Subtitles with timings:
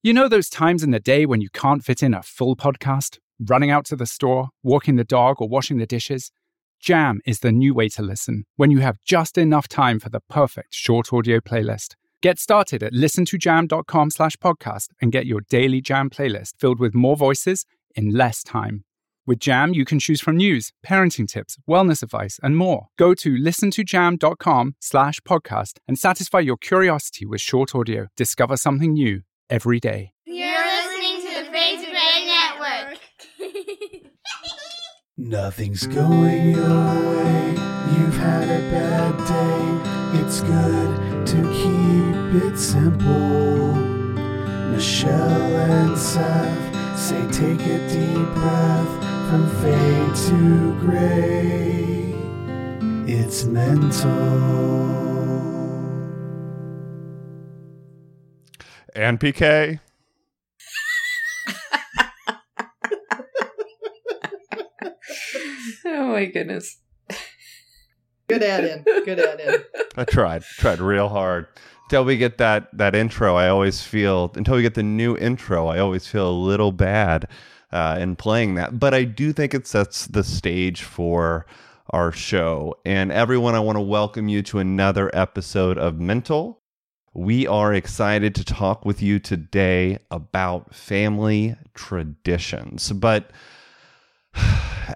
[0.00, 3.18] You know those times in the day when you can't fit in a full podcast?
[3.40, 6.30] Running out to the store, walking the dog, or washing the dishes?
[6.78, 10.20] Jam is the new way to listen when you have just enough time for the
[10.20, 11.96] perfect short audio playlist.
[12.22, 17.16] Get started at listentojam.com slash podcast and get your daily Jam playlist filled with more
[17.16, 18.84] voices in less time.
[19.26, 22.86] With Jam, you can choose from news, parenting tips, wellness advice, and more.
[22.98, 28.06] Go to listentojam.com slash podcast and satisfy your curiosity with short audio.
[28.16, 30.12] Discover something new every day.
[30.24, 32.98] You're listening to the Fade to Gray Network.
[35.16, 37.50] Nothing's going your way.
[37.96, 40.20] You've had a bad day.
[40.20, 43.74] It's good to keep it simple.
[44.70, 52.14] Michelle and Seth say take a deep breath from fade to gray.
[53.12, 55.07] It's mental.
[58.98, 59.78] And PK.
[65.84, 66.80] Oh my goodness.
[68.26, 68.82] Good add in.
[68.82, 69.54] Good add in.
[69.96, 71.46] I tried, tried real hard.
[71.84, 75.68] Until we get that that intro, I always feel until we get the new intro,
[75.68, 77.28] I always feel a little bad
[77.70, 78.80] uh, in playing that.
[78.80, 81.46] But I do think it sets the stage for
[81.90, 82.74] our show.
[82.84, 86.60] And everyone, I want to welcome you to another episode of Mental.
[87.14, 92.92] We are excited to talk with you today about family traditions.
[92.92, 93.30] But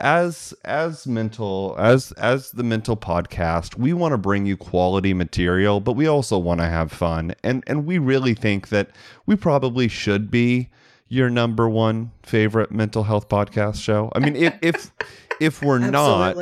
[0.01, 5.81] as as mental as as the mental podcast we want to bring you quality material
[5.81, 8.89] but we also want to have fun and and we really think that
[9.27, 10.69] we probably should be
[11.09, 14.91] your number one favorite mental health podcast show i mean if if
[15.41, 16.36] if we're not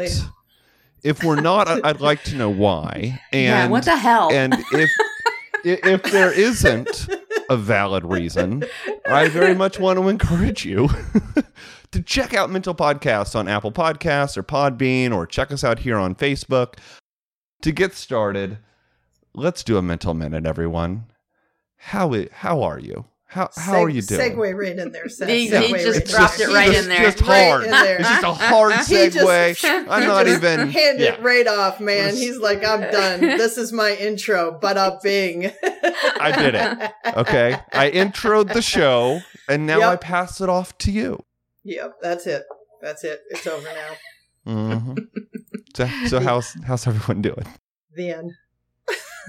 [1.03, 4.31] if we're not i'd like to know why and Yeah, what the hell?
[4.31, 4.91] and if
[5.65, 7.09] if there isn't
[7.49, 8.65] a valid reason,
[9.07, 10.89] I very much want to encourage you
[11.91, 15.97] to check out Mental Podcasts on Apple Podcasts or Podbean or check us out here
[15.97, 16.75] on Facebook.
[17.63, 18.59] To get started,
[19.35, 21.07] let's do a mental minute, everyone.
[21.77, 23.07] How how are you?
[23.31, 24.33] How how are you doing?
[24.33, 25.29] Segue right in there, Seth.
[25.29, 27.11] He- he just right dropped in it right just, in there.
[27.13, 27.65] Just Right hard.
[27.65, 27.97] in there.
[28.01, 29.87] It's just a hard He just- segue.
[29.89, 30.69] I'm not just even.
[30.71, 31.13] hand yeah.
[31.15, 32.17] it right off, man.
[32.17, 33.21] He's like, I'm done.
[33.39, 34.59] This is my intro.
[34.61, 35.47] But up, Bing.
[36.21, 36.91] I did it.
[37.17, 39.89] Okay, I introed the show, and now Yep.
[39.93, 41.25] I pass it off to you.
[41.63, 42.43] Yep, that's it.
[42.83, 43.21] That's it.
[43.31, 43.69] It's over
[44.45, 44.53] now.
[44.53, 44.95] hmm
[45.77, 47.47] so, so how's how's everyone doing?
[47.95, 48.33] The end.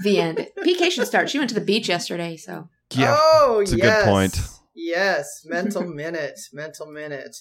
[0.02, 0.48] the end.
[0.58, 1.30] PK should start.
[1.30, 4.04] She went to the beach yesterday, so Oh, it's a good yes.
[4.04, 4.40] point.
[4.74, 7.36] Yes, mental minute, mental minute.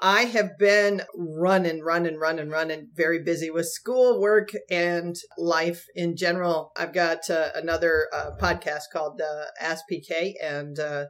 [0.00, 6.16] I have been running, running, running, running, very busy with school, work, and life in
[6.16, 6.72] general.
[6.76, 11.06] I've got uh, another uh, podcast called uh, Ask PK and uh,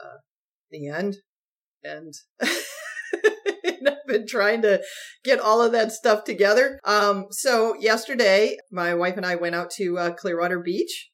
[0.00, 0.18] uh,
[0.70, 1.16] The End.
[1.82, 4.82] And and I've been trying to
[5.24, 6.78] get all of that stuff together.
[6.84, 11.10] Um, so yesterday, my wife and I went out to uh, Clearwater Beach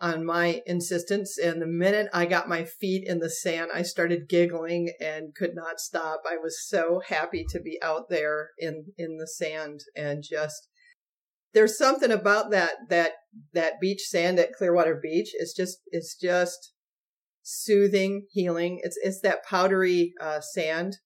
[0.00, 1.36] on my insistence.
[1.38, 5.54] And the minute I got my feet in the sand, I started giggling and could
[5.54, 6.22] not stop.
[6.26, 10.68] I was so happy to be out there in, in the sand and just,
[11.52, 13.12] there's something about that, that,
[13.54, 15.30] that beach sand at Clearwater Beach.
[15.34, 16.72] It's just, it's just
[17.42, 18.80] soothing, healing.
[18.82, 20.98] It's, it's that powdery, uh, sand.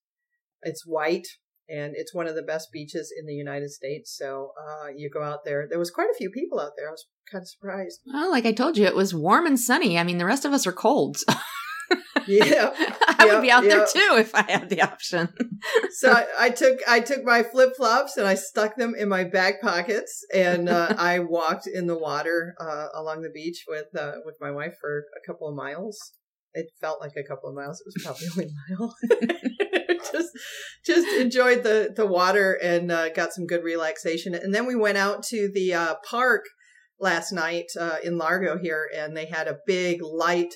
[0.62, 1.26] It's white
[1.72, 4.14] and it's one of the best beaches in the United States.
[4.16, 5.66] So, uh, you go out there.
[5.68, 6.88] There was quite a few people out there.
[6.88, 8.00] I was kind of surprised.
[8.06, 9.98] well, like I told you, it was warm and sunny.
[9.98, 11.16] I mean, the rest of us are cold.
[11.16, 11.34] so
[12.28, 12.72] Yeah.
[13.18, 15.28] I would be out there too if I had the option.
[15.90, 19.24] so I, I took I took my flip flops and I stuck them in my
[19.24, 24.12] back pockets and uh, I walked in the water uh, along the beach with uh,
[24.24, 25.98] with my wife for a couple of miles.
[26.54, 27.80] It felt like a couple of miles.
[27.80, 28.94] It was probably only a mile.
[30.12, 30.28] Just
[30.84, 34.34] just enjoyed the the water and uh, got some good relaxation.
[34.34, 36.44] And then we went out to the uh, park
[37.00, 40.54] last night uh, in Largo here, and they had a big light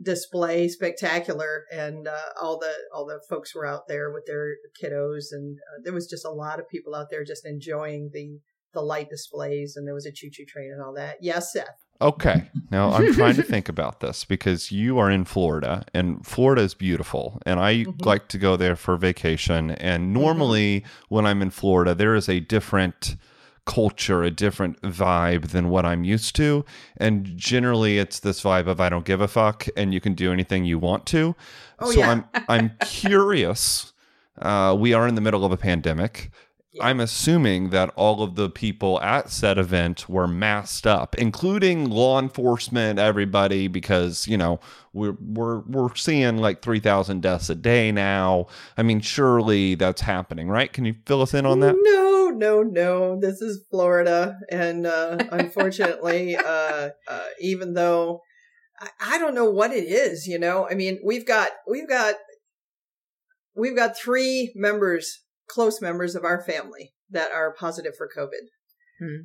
[0.00, 5.26] display spectacular and uh, all the all the folks were out there with their kiddos
[5.30, 8.38] and uh, there was just a lot of people out there just enjoying the
[8.72, 11.16] the light displays and there was a choo choo train and all that.
[11.20, 11.84] Yes, Seth.
[12.00, 12.50] Okay.
[12.70, 16.74] Now I'm trying to think about this because you are in Florida and Florida is
[16.74, 18.04] beautiful and I Mhm.
[18.04, 22.40] like to go there for vacation and normally when I'm in Florida there is a
[22.40, 23.16] different
[23.64, 26.64] culture, a different vibe than what I'm used to
[26.96, 30.32] and generally it's this vibe of I don't give a fuck and you can do
[30.32, 31.36] anything you want to.
[31.78, 32.10] Oh, so yeah.
[32.10, 33.92] I'm I'm curious
[34.40, 36.32] uh, we are in the middle of a pandemic.
[36.72, 36.86] Yeah.
[36.86, 42.18] I'm assuming that all of the people at said event were masked up, including law
[42.18, 44.58] enforcement, everybody, because you know
[44.94, 48.46] we're we're we're seeing like three thousand deaths a day now.
[48.78, 50.72] I mean, surely that's happening, right?
[50.72, 51.76] Can you fill us in on that?
[51.78, 53.20] No, no, no.
[53.20, 58.22] This is Florida, and uh, unfortunately, uh, uh, even though
[58.80, 62.14] I, I don't know what it is, you know, I mean, we've got we've got
[63.54, 65.20] we've got three members,
[65.52, 68.44] close members of our family that are positive for COVID.
[68.98, 69.22] Hmm.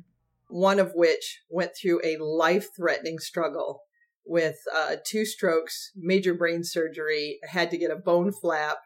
[0.48, 3.80] One of which went through a life-threatening struggle
[4.26, 8.78] with uh, two strokes, major brain surgery, had to get a bone flap,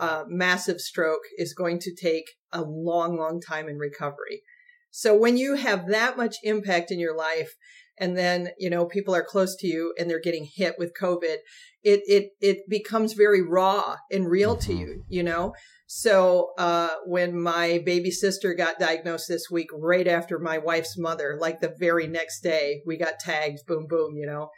[0.00, 4.42] uh, massive stroke is going to take a long, long time in recovery.
[4.90, 7.54] So when you have that much impact in your life,
[7.98, 11.36] and then you know people are close to you and they're getting hit with COVID,
[11.82, 15.04] it it it becomes very raw and real to you.
[15.08, 15.54] You know.
[15.94, 21.36] So uh, when my baby sister got diagnosed this week, right after my wife's mother,
[21.38, 23.66] like the very next day, we got tagged.
[23.66, 24.16] Boom, boom.
[24.16, 24.48] You know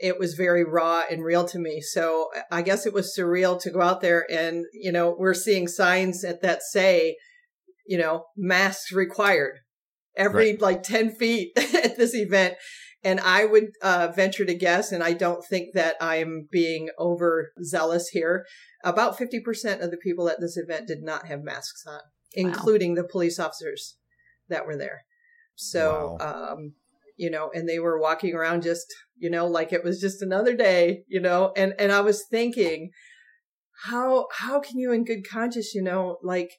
[0.00, 1.80] it was very raw and real to me.
[1.82, 5.68] So I guess it was surreal to go out there and, you know, we're seeing
[5.68, 7.16] signs at that say,
[7.86, 9.58] you know, masks required
[10.16, 12.54] every like 10 feet at this event.
[13.02, 18.08] And I would uh, venture to guess, and I don't think that I'm being overzealous
[18.08, 18.44] here,
[18.84, 22.00] about 50% of the people at this event did not have masks on,
[22.34, 23.96] including the police officers
[24.48, 25.04] that were there.
[25.54, 26.74] So, um,
[27.16, 28.86] you know, and they were walking around just,
[29.16, 32.90] you know, like it was just another day, you know, and, and I was thinking,
[33.84, 36.50] how, how can you in good conscience, you know, like,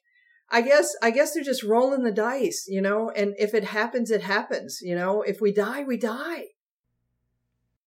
[0.54, 4.10] I guess, I guess they're just rolling the dice, you know, and if it happens,
[4.10, 6.44] it happens, you know, if we die, we die.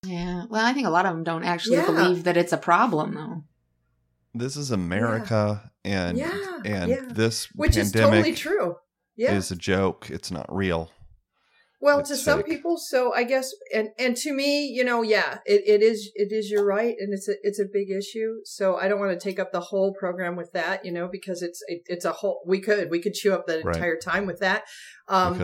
[0.04, 0.44] Yeah.
[0.50, 1.86] Well, I think a lot of them don't actually Yeah.
[1.86, 3.44] believe that it's a problem, though.
[4.34, 7.00] This is America, and Yeah, and yeah.
[7.08, 8.76] this Which is totally true.
[9.16, 9.34] Yeah.
[9.36, 10.10] is a joke.
[10.10, 10.90] It's not real.
[11.78, 15.38] Well, It's to some people, so I guess, and and to me, you know, yeah,
[15.44, 18.36] it, it is it is you're right, and it's a it's a big issue.
[18.44, 21.42] So I don't want to take up the whole program with that, you know, because
[21.42, 22.42] it's it, it's a whole.
[22.46, 23.76] We could we could chew up the Right.
[23.76, 24.64] entire time with that,
[25.08, 25.34] um,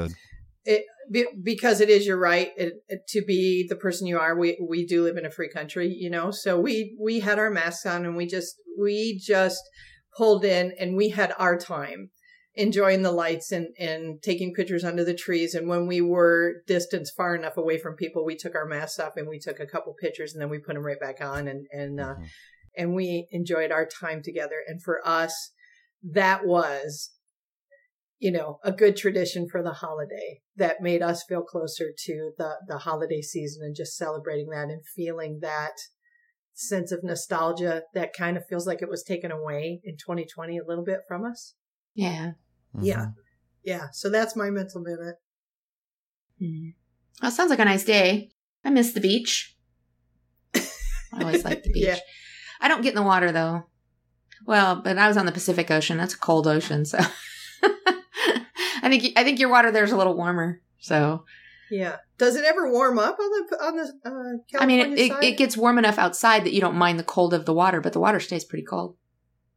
[0.64, 2.50] it be, because it is you're right.
[2.56, 5.50] It, it- to be the person you are, we we do live in a free
[5.50, 6.31] country, you know.
[6.31, 9.62] So we we had our masks on, and we just we just
[10.17, 12.11] pulled in, and we had our time
[12.54, 15.54] enjoying the lights and, and taking pictures under the trees.
[15.54, 19.16] And when we were distanced far enough away from people, we took our masks off
[19.16, 21.66] and we took a couple pictures and then we put them right back on and,
[21.72, 22.26] and, uh, Mhm.
[22.76, 24.62] and we enjoyed our time together.
[24.66, 25.52] And for us,
[26.02, 27.12] that was,
[28.19, 32.56] you know, a good tradition for the holiday that made us feel closer to the,
[32.69, 35.72] the holiday season and just celebrating that and feeling that
[36.52, 40.64] sense of nostalgia that kind of feels like it was taken away in 2020 a
[40.64, 41.54] little bit from us.
[41.94, 42.33] Yeah.
[42.81, 42.97] Yeah.
[43.06, 43.15] Mhm.
[43.65, 43.87] Yeah.
[43.93, 45.17] So that's my mental minute.
[46.41, 46.75] Mm.
[47.21, 48.31] Well, sounds like a nice day.
[48.65, 49.56] I miss the beach.
[50.55, 50.61] I
[51.21, 51.85] always like the beach.
[51.87, 51.99] Yeah.
[52.61, 53.64] I don't get in the water though.
[54.47, 55.99] Well, but I was on the Pacific Ocean.
[55.99, 56.99] That's a cold ocean, so
[57.62, 60.61] I think I think your water there's a little warmer.
[60.78, 61.25] So
[61.71, 61.97] Yeah.
[62.19, 65.25] Does it ever warm up on the on the uh, California I mean, it, it,
[65.25, 67.93] it gets warm enough outside that you don't mind the cold of the water, but
[67.93, 68.97] the water stays pretty cold.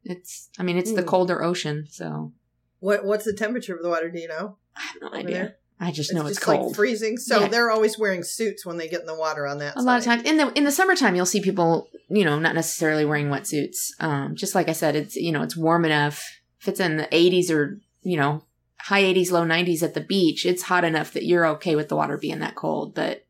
[0.05, 1.07] It's I mean, it's the Hmm.
[1.07, 2.31] colder ocean, so
[2.79, 4.09] what What's the temperature of the water?
[4.09, 4.57] Do you know?
[4.77, 5.31] I have no Over idea.
[5.33, 5.55] there?
[5.79, 6.67] I just know it's, just cold.
[6.67, 7.17] like freezing.
[7.17, 7.47] So Yeah.
[7.49, 9.75] they're always wearing suits when they get in the water on that.
[9.75, 12.55] a lot of times in the in the summertime you'll see people you know not
[12.55, 16.23] necessarily wearing wetsuits um just like i said it's you know it's warm enough
[16.61, 18.43] if it's in the 80s or you know
[18.77, 21.95] high 80s low 90s at the beach it's hot enough that you're okay with the
[21.95, 23.25] water being that cold but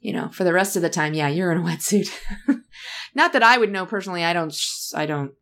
[0.00, 2.10] you know for the rest of the time yeah you're in a wetsuit
[3.14, 4.56] not that i would know personally i don't
[4.94, 5.32] I don't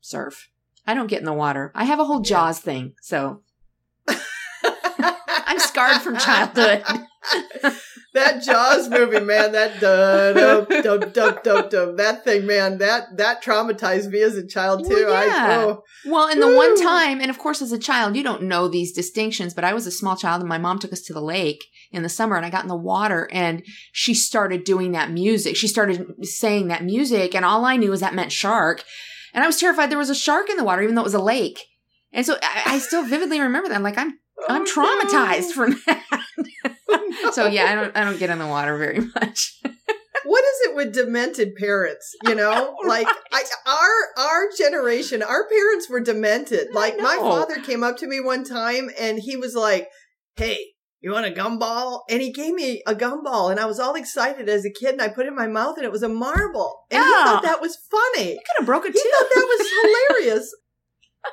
[0.00, 0.48] surf
[0.86, 3.42] i don't get in the water i have a whole jaws thing so
[4.08, 6.84] i'm scarred from childhood
[8.14, 13.16] that Jaws movie, man, that dub dub dub dub dub dub that thing, man, that
[13.16, 15.06] that traumatized me as a child too.
[15.06, 15.46] Well, yeah.
[15.48, 18.42] I oh, Well, and the one time, and of course, as a child, you don't
[18.42, 21.12] know these distinctions, but I was a small child and my mom took us to
[21.12, 24.92] the lake in the summer and I got in the water and she started doing
[24.92, 25.56] that music.
[25.56, 28.84] She started saying that music and all I knew was that meant shark.
[29.34, 31.14] And I was terrified there was a shark in the water, even though it was
[31.14, 31.66] a lake.
[32.12, 33.74] And so I, I still vividly remember that.
[33.74, 37.32] I'm like, I'm oh, I'm traumatized from that.
[37.32, 39.60] so yeah, I don't I don't get in the water very much.
[40.24, 45.88] what is it with demented parents you know like I, our our generation our parents
[45.88, 49.88] were demented like my father came up to me one time and he was like
[50.36, 52.00] hey you want a gumball?
[52.10, 55.02] And he gave me a gumball and i was all excited as a kid and
[55.02, 56.84] i put it in my mouth and it was a marble.
[56.90, 58.30] And he thought that was funny.
[58.32, 59.02] He Could have broke a he tooth.
[59.12, 59.68] thought that was
[60.18, 60.54] hilarious.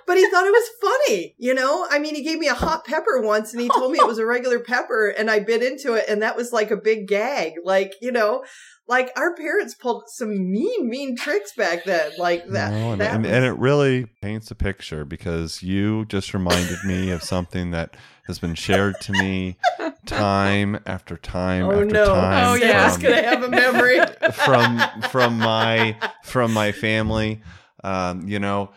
[0.05, 1.85] But he thought it was funny you know?
[1.89, 4.17] I mean he gave me a hot pepper once and he told me it was
[4.17, 7.53] a regular pepper and i bit into it and that was like a big gag.
[7.63, 8.43] Like you know?
[8.89, 13.13] Like our parents pulled some mean mean tricks back then like that, No, and, that
[13.15, 17.71] and, was- and it really paints a picture because you just reminded me of something
[17.71, 19.57] that has been shared to me
[20.05, 22.89] time after time oh after no time Oh, yeah.
[22.89, 23.99] Sarah's gonna have a memory
[24.33, 24.79] from
[25.09, 27.41] from my from my family.
[27.83, 28.71] Um, you know,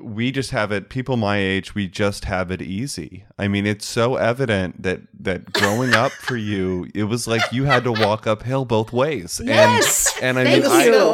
[0.00, 0.88] we just have it.
[0.88, 3.24] People my age, we just have it easy.
[3.38, 7.64] I mean, it's so evident that that growing up for you, it was like you
[7.64, 9.40] had to walk uphill both ways.
[9.44, 10.12] Yes!
[10.22, 11.10] and and I Thank mean, I, you.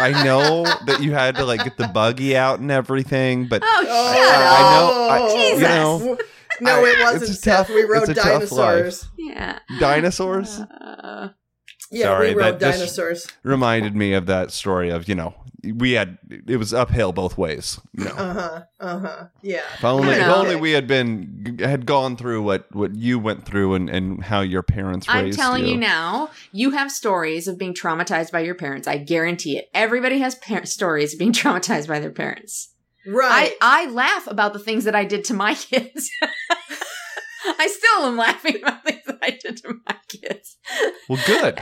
[0.00, 3.62] I I know that you had to like get the buggy out and everything, but
[3.64, 4.52] Oh, shut up.
[4.52, 5.60] I know- I- Jesus.
[5.60, 6.18] you know,
[6.60, 7.66] no I- it wasn't it's a Seth.
[7.66, 8.50] tough- we rode it's a tough life.
[8.50, 9.58] dinosaurs Yeah.
[9.78, 11.28] dinosaurs Uh,
[11.90, 15.34] yeah Sorry, we rode that dinosaurs reminded me of that story of you know
[15.74, 16.16] we had
[16.48, 17.78] it was uphill both ways.
[17.92, 18.10] You know.
[18.12, 22.94] uh-huh uh-huh yeah If only, if only we had been had gone through what what
[22.94, 25.72] you went through and, and how your parents I'm raised telling you.
[25.72, 28.88] you now, you have stories of being traumatized by your parents.
[28.88, 29.68] I guarantee it.
[29.74, 32.70] Everybody has par- stories of being traumatized by their parents.
[33.06, 36.10] Right I, I laugh about the things that I did to my kids.
[37.58, 40.56] I still am laughing about things that I did to my kids.
[41.08, 41.58] Well, good.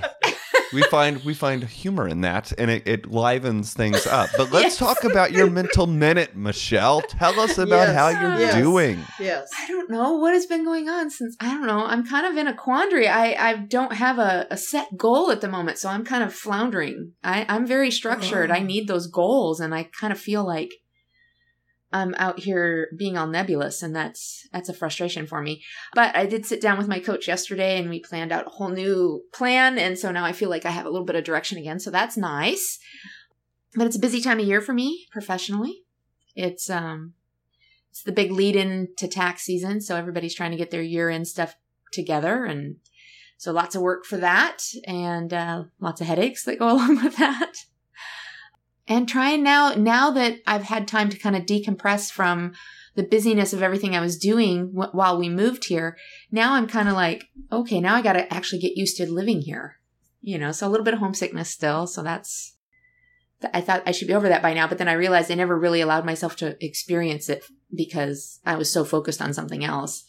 [0.72, 4.28] we find we find humor in that, and it, it livens things up.
[4.36, 4.76] But let's Yes.
[4.76, 7.00] talk about your mental minute, Michelle.
[7.02, 7.94] Tell us about Yes.
[7.96, 8.54] how you're Yes.
[8.56, 9.04] doing.
[9.20, 11.84] yes I don't know what has been going on since I don't know.
[11.84, 13.08] I'm kind of in a quandary.
[13.08, 16.34] I, I don't have a, a set goal at the moment, so I'm kind of
[16.34, 17.12] floundering.
[17.24, 18.50] I, I'm very structured.
[18.50, 18.54] Oh.
[18.54, 20.70] I need those goals, and I kind of feel like
[21.92, 25.62] I'm out here being all nebulous, and that's that's a frustration for me.
[25.94, 28.68] But I did sit down with my coach yesterday, and we planned out a whole
[28.68, 31.56] new plan, and so now I feel like I have a little bit of direction
[31.56, 31.80] again.
[31.80, 32.78] So that's nice.
[33.74, 35.84] But it's a busy time of year for me professionally.
[36.34, 37.14] It's um
[37.90, 41.08] it's the big lead in to tax season, so everybody's trying to get their year
[41.08, 41.56] end stuff
[41.90, 42.76] together, and
[43.38, 47.16] so lots of work for that, and uh, lots of headaches that go along with
[47.16, 47.54] that.
[48.88, 52.52] And trying now, now that I've had time to kind of decompress from
[52.94, 55.96] the busyness of everything I was doing wh- while we moved here,
[56.32, 59.42] now I'm kind of like, okay, now I got to actually get used to living
[59.42, 59.76] here,
[60.22, 60.52] you know.
[60.52, 62.54] So a little bit of homesickness still, so that's.
[63.54, 65.56] I thought I should be over that by now, but then I realized I never
[65.56, 70.04] really allowed myself to experience it because I was so focused on something else.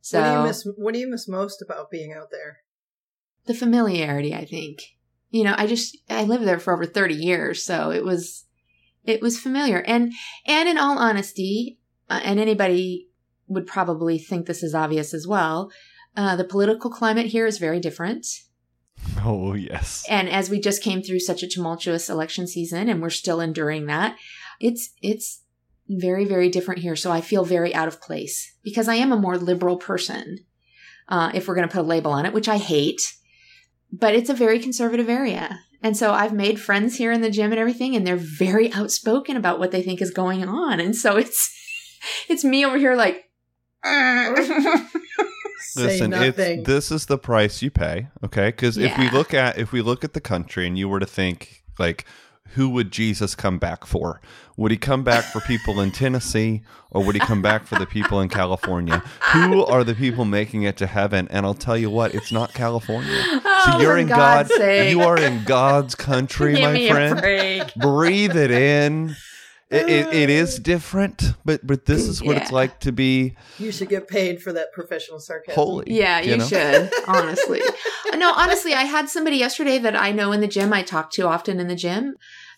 [0.00, 2.58] So what do you miss what do you miss most about being out there
[3.46, 4.80] the familiarity, I think.
[5.30, 8.44] You know, I just I lived there for over 30 years, so it was
[9.04, 9.78] it was familiar.
[9.78, 10.12] And
[10.46, 11.78] and in all honesty,
[12.08, 13.08] uh, and anybody
[13.48, 15.70] would probably think this is obvious as well,
[16.16, 18.26] uh, the political climate here is very different.
[19.22, 20.04] Oh yes.
[20.08, 23.86] And as we just came through such a tumultuous election season and we're still enduring
[23.86, 24.16] that,
[24.60, 25.42] it's it's
[25.88, 26.96] very very different here.
[26.96, 30.38] So I feel very out of place because I am a more liberal person.
[31.08, 33.00] Uh, if we're going to put a label on it, which I hate,
[33.98, 35.60] but it's a very conservative area.
[35.82, 39.36] And so I've made friends here in the gym and everything, and they're very outspoken
[39.36, 40.80] about what they think is going on.
[40.80, 41.54] And so it's
[42.28, 43.24] it's me over here like
[45.60, 48.48] say Listen, it's this is the price you pay, okay?
[48.48, 51.06] Because if we look at if we look at the country and you were to
[51.06, 52.04] think like
[52.54, 54.20] who would Jesus come back for?
[54.56, 57.84] Would he come back for people in Tennessee or would he come back for the
[57.86, 59.02] people in California?
[59.32, 61.28] Who are the people making it to heaven?
[61.30, 63.22] And I'll tell you what, it's not California.
[63.22, 64.90] So Oh, you're in God's God sake.
[64.90, 67.72] you are in God's country, Give my friend.
[67.76, 69.16] Breathe it in.
[69.68, 73.72] It, it, it is different, but but this is what it's like to be you
[73.72, 75.84] should get paid for that professional sarcasm holy.
[75.88, 76.46] Yeah, you, know?
[76.46, 77.60] should, honestly.
[78.14, 81.26] no, honestly, I had somebody yesterday that I know in the gym, I talk to
[81.26, 82.14] often in the gym,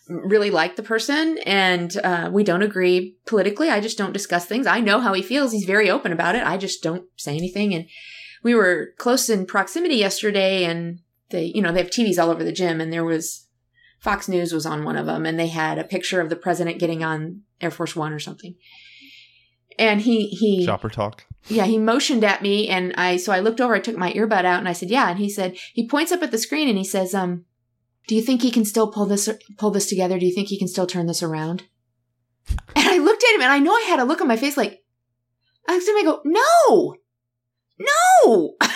[0.07, 3.69] really like the person, and uh, we don't agree politically.
[3.69, 4.67] I just don't discuss things.
[4.67, 5.51] I know how he feels.
[5.51, 6.45] He's very open about it.
[6.45, 7.73] I just don't say anything.
[7.73, 7.87] And
[8.43, 10.99] we were close in proximity yesterday, and
[11.31, 13.47] they, you know, they have TVs all over the gym, and there was
[13.99, 16.79] Fox News was on one of them, and they had a picture of the president
[16.79, 18.55] getting on Air Force One or something.
[19.77, 21.25] And he he Shopper talk.
[21.47, 24.43] yeah, he motioned at me and I so I looked over, I took my earbud
[24.43, 26.77] out and I said, "Yeah." And he said, he points up at the screen and
[26.77, 27.45] he says, "Um,
[28.07, 30.19] do you think he can still pull this pull this together?
[30.19, 31.63] Do you think he can still turn this around?"
[32.75, 34.57] And I looked at him and I know I had a look on my face
[34.57, 34.83] like
[35.67, 36.95] I looked at him I go, "No.
[37.79, 38.55] no,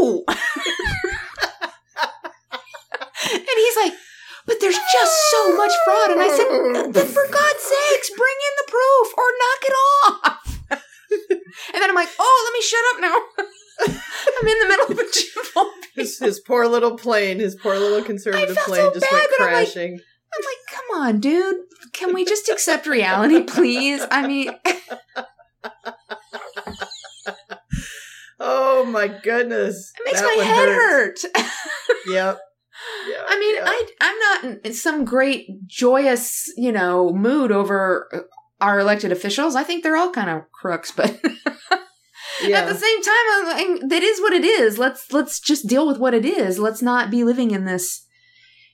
[0.00, 0.24] no.
[3.64, 3.92] he's like,
[4.46, 6.10] but there's just so much fraud.
[6.10, 10.60] And I said, then for God's sakes, bring in the proof or knock it off.
[10.70, 13.16] and then I'm like, oh, let me shut up now.
[14.38, 15.04] I'm in the middle of a.
[15.94, 19.52] His, his poor little plane, his poor little conservative plane so just went that I'm
[19.52, 19.92] like- crashing.
[20.36, 21.56] I'm like, come on, dude.
[21.92, 24.02] Can we just accept reality, please?
[24.10, 24.50] I mean,
[28.40, 29.92] oh my goodness.
[29.96, 31.24] it makes That my head hurts.
[31.34, 31.50] hurt.
[32.08, 32.38] Yep.
[33.08, 33.64] Yeah, I mean, yeah.
[33.66, 38.28] I I'm not in some great joyous, you know, mood over
[38.60, 39.54] our elected officials.
[39.54, 41.20] I think they're all kind of crooks, but
[42.42, 42.60] yeah.
[42.60, 44.78] at the same time, I'm that is what it is.
[44.78, 46.58] Let's let's just deal with what it is.
[46.58, 48.06] Let's not be living in this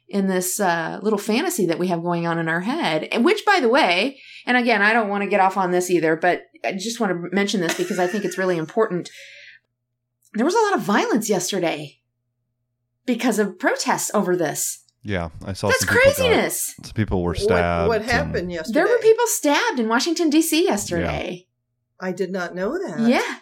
[0.09, 3.05] in this uh, little fantasy that we have going on in our head.
[3.12, 5.88] And which, by the way, and again, I don't want to get off on this
[5.88, 9.09] either, but I just want to mention this because I think it's really important.
[10.35, 12.00] There was a lot of violence yesterday
[13.14, 14.85] because of protests over this.
[15.02, 16.75] Yeah, I saw That's some people got- craziness.
[16.85, 17.88] some people were stabbed.
[17.88, 18.75] What, and- happened yesterday?
[18.81, 20.62] There were people stabbed in Washington D.C.
[20.64, 21.47] yesterday.
[21.99, 23.00] I did not know that.
[23.09, 23.37] Yeah.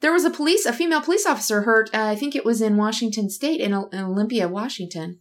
[0.00, 1.90] There was a police, a female police officer hurt.
[1.94, 5.20] Uh, I think it was in Washington State, in, in Olympia, Washington.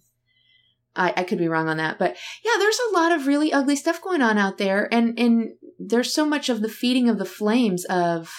[0.96, 3.75] I, I could be wrong on that, but yeah, there's a lot of really ugly
[3.75, 7.25] stuff going on out there, and and there's so much of the feeding of the
[7.25, 8.32] flames of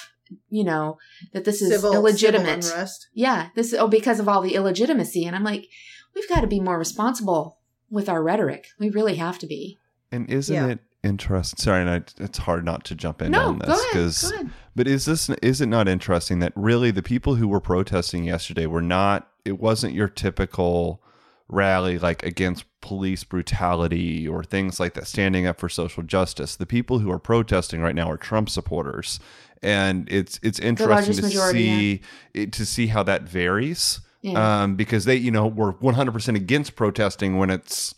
[0.49, 0.99] you know
[1.33, 2.62] that this is Civil, illegitimate.
[2.64, 3.09] civil unrest.
[3.14, 5.66] yeah, this oh because of all the illegitimacy, and I'm like,
[6.14, 7.59] we've got to be more responsible
[7.90, 8.68] with our rhetoric.
[8.78, 9.78] We really have to be.
[10.12, 10.66] And isn't Yeah.
[10.68, 11.59] it interesting?
[11.59, 14.33] Sorry, and I, it's hard not to jump in no, on this because
[14.75, 18.66] But is this is it not interesting that really the people who were protesting yesterday
[18.66, 21.00] were not it wasn't your typical
[21.49, 26.56] rally like against police brutality or things like that standing up for social justice.
[26.56, 29.21] The people who are protesting right now are Trump supporters.
[29.62, 32.00] And it's it's interesting to majority, see
[32.34, 34.00] it, to see how that varies.
[34.22, 34.62] Yeah.
[34.62, 37.94] Um, because they, you know, were 100% against protesting when it's,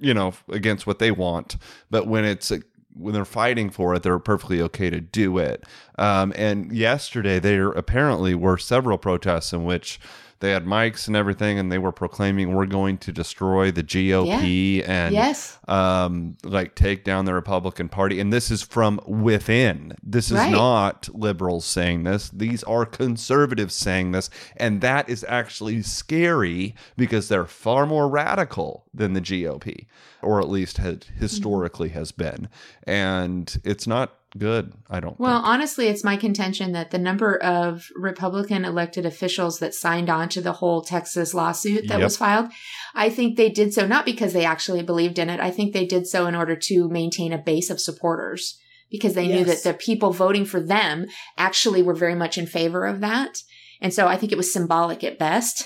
[0.00, 1.56] you know, against what they want.
[1.90, 2.60] But when it's uh,
[2.94, 5.64] when they're fighting for it, they're perfectly okay to do it.
[5.98, 10.00] Um, and yesterday, there apparently were several protests in which
[10.40, 14.86] they had mics and everything, and they were proclaiming we're going to destroy the GOP
[14.88, 15.58] and yes.
[15.66, 18.20] um, like take down the Republican Party.
[18.20, 19.94] And this is from within.
[20.02, 20.52] This is Right.
[20.52, 22.30] not liberals saying this.
[22.30, 24.30] These are conservatives saying this.
[24.56, 29.86] And that is actually scary because they're far more radical than the GOP,
[30.22, 32.48] or at least had historically has been.
[32.84, 35.46] And it's not good, I don't Well, think.
[35.48, 40.40] honestly, it's my contention that the number of Republican elected officials that signed on to
[40.40, 42.04] the whole Texas lawsuit that Yep.
[42.04, 42.50] was filed,
[42.94, 45.40] I think they did so not because they actually believed in it.
[45.40, 48.58] I think they did so in order to maintain a base of supporters
[48.90, 52.86] because they knew that the people voting for them actually were very much in favor
[52.86, 53.42] of that.
[53.80, 55.64] And so I think it was symbolic at best.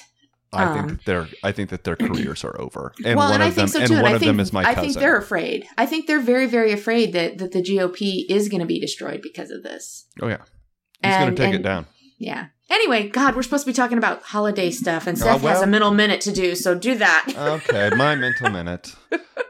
[0.52, 2.92] I um, think that their I think that their careers are over.
[3.04, 3.94] And well, one and of I think them so too.
[3.94, 4.78] and one I of think, them is my Cousin.
[4.78, 5.66] I think they're afraid.
[5.78, 9.22] I think they're very, very afraid that, that the GOP is going to be destroyed
[9.22, 10.06] because of this.
[10.20, 10.38] oh yeah.
[11.02, 11.86] He's gonna And- take it down.
[12.18, 12.46] Yeah.
[12.70, 15.62] Anyway, God, we're supposed to be talking about holiday stuff, and Oh, Seth has well.
[15.64, 17.26] a mental minute to do, so do that.
[17.36, 18.94] okay, my mental minute.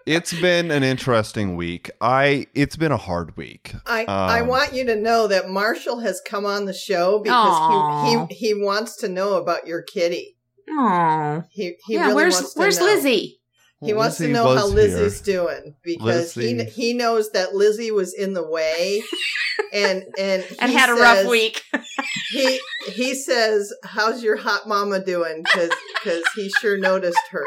[0.06, 1.90] It's been an interesting week.
[2.00, 3.74] I it's been a hard week.
[3.86, 8.02] I, I Um, want you to know that Marshall has come on the show Aw.
[8.06, 10.36] because he, he he wants to know about your kitty.
[10.70, 12.02] Oh, He he yeah.
[12.02, 12.84] really where's wants to Where's know.
[12.86, 13.38] Lizzie?
[13.84, 14.76] He wants to know was how here.
[14.76, 16.70] Lizzie's doing because he Lizzie.
[16.70, 19.02] he knows that Lizzie was in the way,
[19.72, 21.62] and and And he had a rough week.
[22.30, 27.44] He he says, "How's your hot mama doing?" Because because he sure noticed her.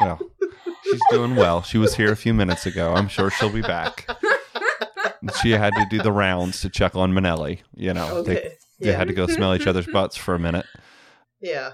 [0.00, 0.20] Well,
[0.84, 1.62] she's doing well.
[1.62, 2.94] She was here a few minutes ago.
[2.94, 4.06] I'm sure she'll be back.
[5.42, 7.60] She had to do the rounds to check on Manelli.
[7.74, 8.34] You know, they,
[8.80, 10.66] they yeah, had to go smell each other's butts for a minute.
[11.40, 11.72] yeah.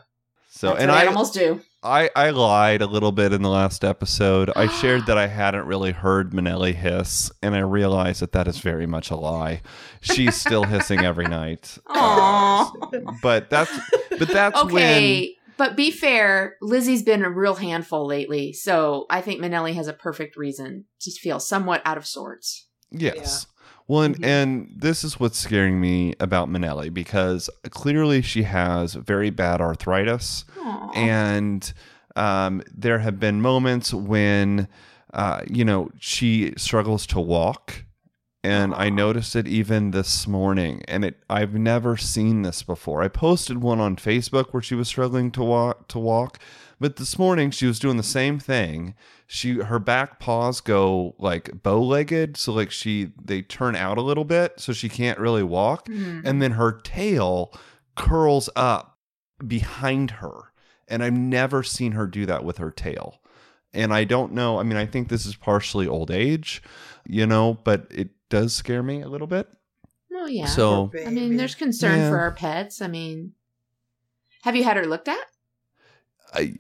[0.62, 1.60] So, That's and I, animals do.
[1.82, 4.48] I, I lied a little bit in the last episode.
[4.54, 8.58] I shared that I hadn't really heard Manelli hiss, and I realized that that is
[8.58, 9.60] very much a lie.
[10.02, 11.78] She's still hissing every night.
[11.88, 12.72] Aw.
[13.20, 13.76] But that's
[14.16, 16.58] but that's when but be fair.
[16.62, 21.10] Lizzie's been a real handful lately, so I think Manelli has a perfect reason to
[21.10, 22.68] feel somewhat out of sorts.
[22.92, 23.46] Yes.
[23.88, 24.24] Well, and, Mhm.
[24.24, 30.44] and this is what's scaring me about Manelli because clearly she has very bad arthritis,
[30.60, 30.90] Aw.
[30.94, 31.72] and
[32.16, 34.68] um, there have been moments when,
[35.14, 37.84] uh, you know, she struggles to walk,
[38.44, 43.02] and I noticed it even this morning, and it I've never seen this before.
[43.02, 46.38] I posted one on Facebook where she was struggling to walk to walk,
[46.82, 48.94] But this morning she was doing the same thing.
[49.28, 54.02] She her back paws go like bow legged, so like she they turn out a
[54.02, 56.22] little bit, so she can't really walk, Mhm.
[56.24, 57.54] and then her tail
[57.96, 58.98] curls up
[59.46, 60.52] behind her,
[60.88, 63.20] and I've never seen her do that with her tail.
[63.72, 64.58] And I don't know.
[64.58, 66.62] I mean, I think this is partially old age,
[67.06, 69.48] you know, but it does scare me a little bit.
[70.10, 70.46] Well, yeah.
[70.46, 72.10] So I mean, there's concern Yeah.
[72.10, 72.82] for our pets.
[72.82, 73.34] I mean,
[74.42, 75.26] have you had her looked at?
[76.34, 76.54] I,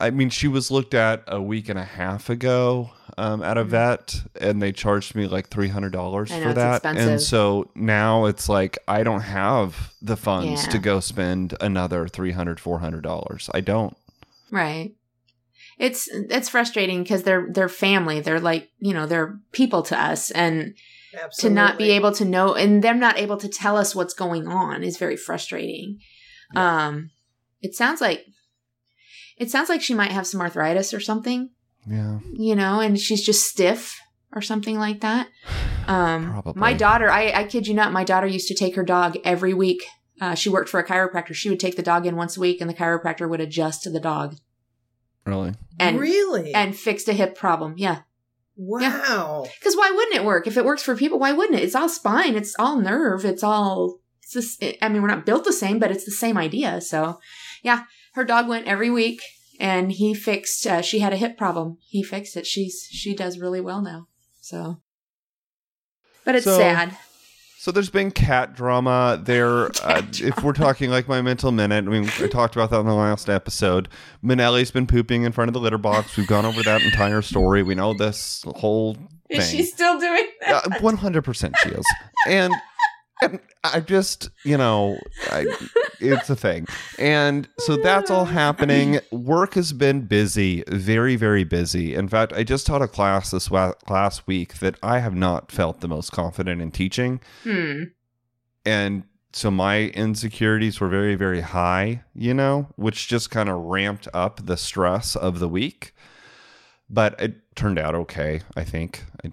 [0.00, 3.64] I mean, she was looked at a week and a half ago um, at a
[3.64, 3.68] Mhm.
[3.68, 6.76] vet, and they charged me like three hundred dollars for that.
[6.76, 7.08] expensive.
[7.08, 10.70] And so now it's like I don't have the funds Yeah.
[10.70, 13.50] to go spend another three hundred, four hundred dollars.
[13.52, 13.96] I don't.
[14.50, 14.92] Right.
[15.78, 18.20] It's it's frustrating because they're they're family.
[18.20, 20.74] They're like you know they're people to us, and
[21.14, 21.48] Absolutely.
[21.48, 24.46] to not be able to know and them not able to tell us what's going
[24.46, 25.98] on is very frustrating.
[26.54, 27.10] Um,
[27.62, 28.24] it sounds like
[29.42, 31.50] it sounds like she might have some arthritis or something,
[31.86, 34.00] Yeah, you know, and she's just stiff
[34.32, 35.28] or something like that.
[35.88, 36.60] Um, Probably.
[36.60, 39.52] my daughter, I, I kid you not, my daughter used to take her dog every
[39.52, 39.82] week.
[40.20, 41.34] Uh, she worked for a chiropractor.
[41.34, 43.90] She would take the dog in once a week, and the chiropractor would adjust to
[43.90, 44.36] the dog
[45.24, 45.54] really.
[45.78, 47.74] and really and fixed a hip problem.
[47.76, 48.02] Yeah,
[48.56, 49.44] wow.
[49.58, 50.46] because why wouldn't it work?
[50.46, 51.64] If it works for people, why wouldn't it?
[51.64, 52.36] It's all spine.
[52.36, 53.24] It's all nerve.
[53.24, 53.98] It's all.
[54.22, 56.80] It's just, I mean, we're not built the same, but it's the same idea.
[56.80, 57.18] So,
[57.64, 59.20] yeah, her dog went every week,
[59.60, 60.66] and he fixed.
[60.66, 61.78] Uh, she had a hip problem.
[61.88, 62.46] He fixed it.
[62.46, 64.06] She's she does really well now.
[64.40, 64.80] So,
[66.24, 66.96] but it's So- sad.
[67.58, 69.70] So there's been cat drama there.
[69.84, 72.86] Uh, if we're talking like my mental minute, I mean, I talked about that in
[72.86, 73.88] the last episode.
[74.22, 76.16] Manelli's been pooping in front of the litter box.
[76.16, 77.62] We've gone over that entire story.
[77.62, 79.08] We know this whole thing.
[79.30, 80.80] Is she still doing that?
[80.82, 81.86] One hundred percent, she is,
[82.26, 82.52] and
[83.22, 84.98] and I just you know,
[85.30, 85.46] I,
[86.02, 86.66] it's a thing,
[86.98, 89.00] and so that's all happening.
[89.10, 91.94] Work has been busy, very very busy.
[91.94, 95.50] In fact, I just taught a class this wa- last week that I have not
[95.52, 97.84] felt the most confident in teaching, Hmm.
[98.64, 104.06] and so my insecurities were very very high, you know, which just kind of ramped
[104.12, 105.94] up the stress of the week.
[106.90, 109.04] But it turned out okay, I think.
[109.24, 109.30] I,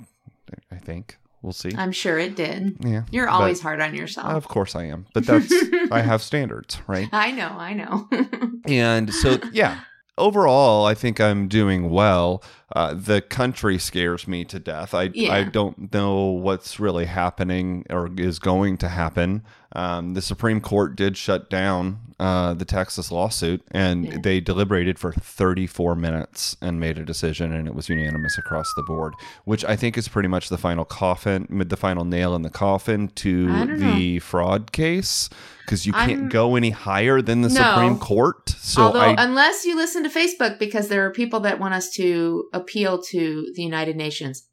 [0.72, 1.72] I think we'll see.
[1.78, 2.78] I'm sure it did.
[2.82, 3.04] Yeah.
[3.12, 4.28] You're but- always hard on yourself.
[4.34, 5.06] Of course I am.
[5.14, 5.52] But that's
[5.92, 7.10] I have standards, right?
[7.12, 8.10] I know, I know.
[8.66, 9.80] And so yeah,
[10.20, 12.44] overall I think I'm doing well.
[12.76, 14.94] Uh, the country scares me to death.
[14.94, 15.34] I Yeah.
[15.34, 19.42] I don't know what's really happening or is going to happen.
[19.74, 24.18] Um, the Supreme Court did shut down uh, the Texas lawsuit, and Yeah.
[24.22, 28.84] they deliberated for 34 minutes and made a decision, and it was unanimous across the
[28.84, 29.14] board.
[29.46, 33.08] Which I think is pretty much the final coffin, the final nail in the coffin
[33.16, 35.30] to the fraud case,
[35.70, 37.62] because you can't I'm- go any higher than the No.
[37.62, 38.50] Supreme Court.
[38.58, 41.92] So Although, I unless you listen to Facebook, because there are people that want us
[41.92, 44.48] to appeal to the United Nations.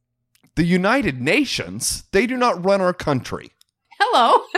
[0.57, 3.51] the United Nations, they do not run our country.
[3.99, 4.43] Hello.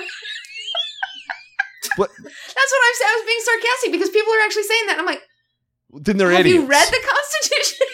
[1.97, 2.11] What?
[2.11, 3.11] That's what I'm saying.
[3.11, 4.99] I was being sarcastic because people are actually saying that.
[5.01, 5.23] I'm like,
[5.93, 6.55] Then they're have idiots.
[6.63, 7.87] you read the Constitution?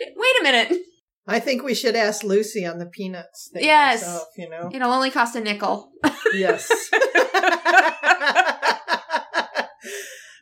[0.16, 0.78] Wait a minute.
[1.26, 3.62] I think we should ask Lucy on the peanuts thing.
[3.64, 4.00] Yes.
[4.00, 4.70] herself, you know.
[4.72, 5.90] It'll only cost a nickel.
[6.34, 6.70] Yes.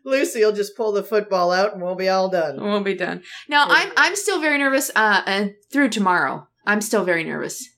[0.04, 2.60] Lucy will just pull the football out and we'll be all done.
[2.62, 3.22] We'll be done.
[3.48, 4.90] Now, I'm I'm still very nervous.
[4.96, 7.68] Uh, uh, through tomorrow, I'm still very nervous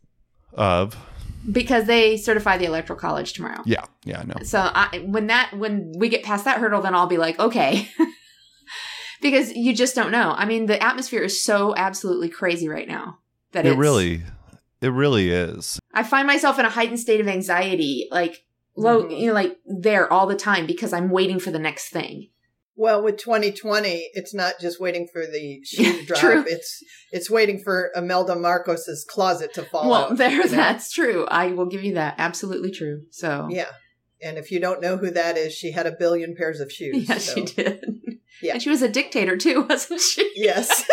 [0.54, 0.96] of
[1.50, 3.62] because they certify the electoral college tomorrow.
[3.66, 4.34] yeah, yeah, I know.
[4.42, 7.88] So I, when that when we get past that hurdle, then I'll be like, okay,
[9.20, 10.32] because you just don't know.
[10.36, 13.18] I mean, the atmosphere is so absolutely crazy right now
[13.52, 14.22] that It it's, really,
[14.80, 15.78] it really is.
[15.92, 18.44] I find myself in a heightened state of anxiety, like
[18.76, 19.20] low, Mhm.
[19.20, 22.28] you know, like there all the time because I'm waiting for the next thing.
[22.76, 26.20] Well, with 2020, it's not just waiting for the shoe to drop.
[26.20, 26.44] True.
[26.46, 30.16] It's it's waiting for Imelda Marcos's closet to fall well, out.
[30.16, 30.48] there, you know?
[30.48, 31.26] that's true.
[31.26, 32.14] I will give you that.
[32.16, 33.02] Absolutely true.
[33.10, 33.66] So Yeah.
[34.22, 37.08] And if you don't know who that is, she had a billion pairs of shoes.
[37.08, 37.84] yeah, so- she did.
[38.42, 38.54] Yeah.
[38.54, 40.30] and she was a dictator too, wasn't she?
[40.34, 40.84] Yes.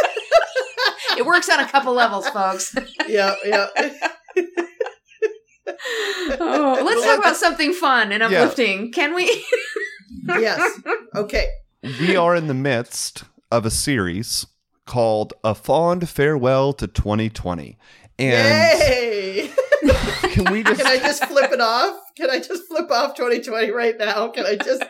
[1.18, 2.76] it works on a couple levels, folks.
[3.08, 3.68] yeah, yeah.
[6.40, 8.28] oh, let's talk about something fun and Yeah.
[8.42, 9.46] uplifting, can we?
[10.28, 10.80] yes.
[11.16, 11.48] Okay.
[11.84, 14.46] we are in the midst of a series
[14.86, 17.78] called A Fond Farewell to 2020.
[18.20, 19.52] And Yay!
[20.44, 22.00] Can we just Can I just flip it off?
[22.16, 24.30] Can I just flip off 2020 right now?
[24.30, 24.84] Can I just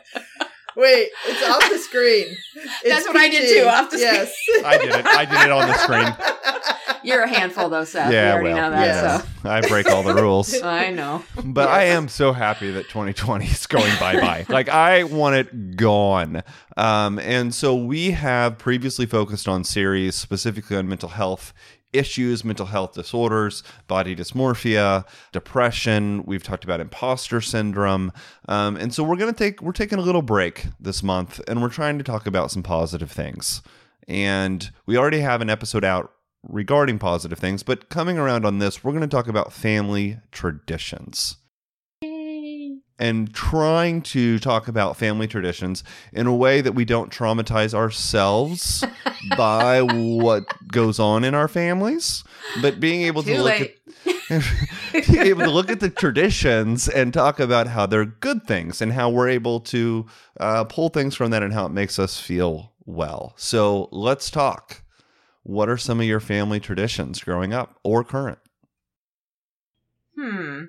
[0.76, 1.10] wait?
[1.28, 2.28] It's off the screen.
[2.56, 4.34] It's That's what I did too, off the yes.
[4.66, 5.06] I did it.
[5.06, 7.04] I did it on the screen.
[7.04, 8.12] You're a handful though, Seth.
[8.12, 8.86] yeah, we already well, know that.
[8.86, 9.28] yes.
[9.44, 10.54] So I break all the rules.
[10.62, 11.24] I know.
[11.44, 14.46] But I am so happy that 2020 is going bye bye.
[14.50, 16.44] like I want it gone.
[16.76, 21.54] Um, and so we have previously focused on series specifically on mental health
[21.94, 26.24] issues, mental health disorders, body dysmorphia, depression.
[26.26, 28.12] We've talked about imposter syndrome,
[28.48, 31.70] um, and so we're gonna take we're taking a little break this month, and we're
[31.70, 33.62] trying to talk about some positive things.
[34.08, 36.12] And we already have an episode out
[36.44, 41.38] regarding positive things, but coming around on this, we're going to talk about family traditions
[43.00, 48.84] and trying to talk about family traditions in a way that we don't traumatize ourselves
[49.38, 52.24] by what goes on in our families,
[52.62, 53.74] but being able to Too look at
[54.94, 58.94] being able to look at the traditions and talk about how they're good things and
[58.94, 60.06] how we're able to
[60.40, 63.34] uh, pull things from that and how it makes us feel well.
[63.38, 64.84] So let's talk.
[65.44, 68.40] What are some of your family traditions growing up or current?
[70.18, 70.64] Hmm.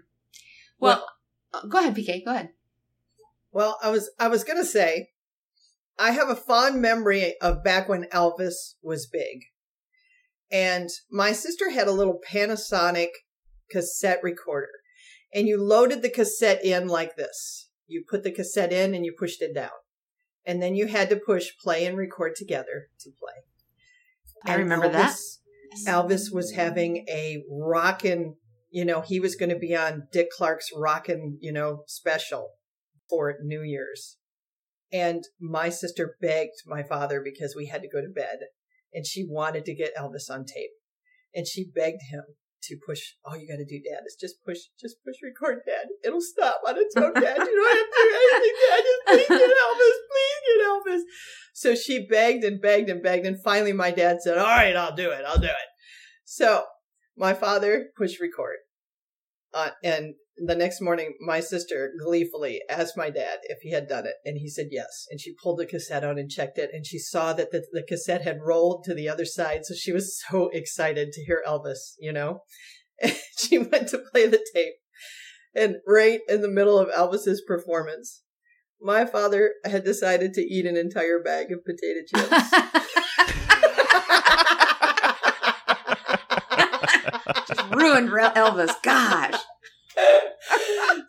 [0.79, 1.05] Well,
[1.62, 2.25] Uh, go ahead, PK.
[2.25, 2.51] Go ahead.
[3.53, 5.09] Well, I was I was gonna say,
[5.99, 9.44] I have a fond memory of back when Elvis was big,
[10.51, 13.09] and my sister had a little Panasonic
[13.71, 14.68] cassette recorder,
[15.35, 17.68] and you loaded the cassette in like this.
[17.87, 19.71] You put the cassette in and you pushed it down,
[20.44, 23.33] and then you had to push play and record together to play.
[24.44, 25.12] I And remember that.
[25.12, 25.38] Elvis-
[25.87, 28.37] Elvis was having a rockin',
[28.71, 32.51] you know, he was going to be on Dick Clark's rockin', you know, special
[33.09, 34.19] for New Year's.
[34.93, 38.39] And my sister begged my father because we had to go to bed
[38.93, 40.71] and she wanted to get Elvis on tape.
[41.35, 42.23] And she begged him
[42.65, 45.87] to push, all you got to do, Dad, is just push, just push record, Dad.
[46.05, 47.39] It'll stop on its own, Dad.
[47.39, 48.83] You don't have to do anything, Dad.
[48.83, 49.99] Just please get Elvis.
[50.11, 51.03] Please get Elvis.
[51.55, 53.27] So she begged and begged and begged.
[53.27, 55.25] And finally, my dad said, All right, I'll do it.
[55.27, 55.69] I'll do it.
[56.25, 56.65] So
[57.19, 58.57] my father pushed record.
[59.53, 64.07] Uh, and the next morning, my sister gleefully asked my dad if he had done
[64.07, 64.15] it.
[64.25, 65.07] And he said yes.
[65.11, 66.71] And she pulled the cassette out and checked it.
[66.73, 69.65] And she saw that the, the cassette had rolled to the other side.
[69.65, 72.43] So she was so excited to hear Elvis, you know?
[73.01, 74.75] And she went to play the tape.
[75.55, 78.23] And right in the middle of Elvis's performance,
[78.81, 82.53] my father had decided to eat an entire bag of potato chips.
[88.07, 88.75] Just ruined Re- Elvis.
[88.83, 89.33] Gosh.
[89.35, 90.01] so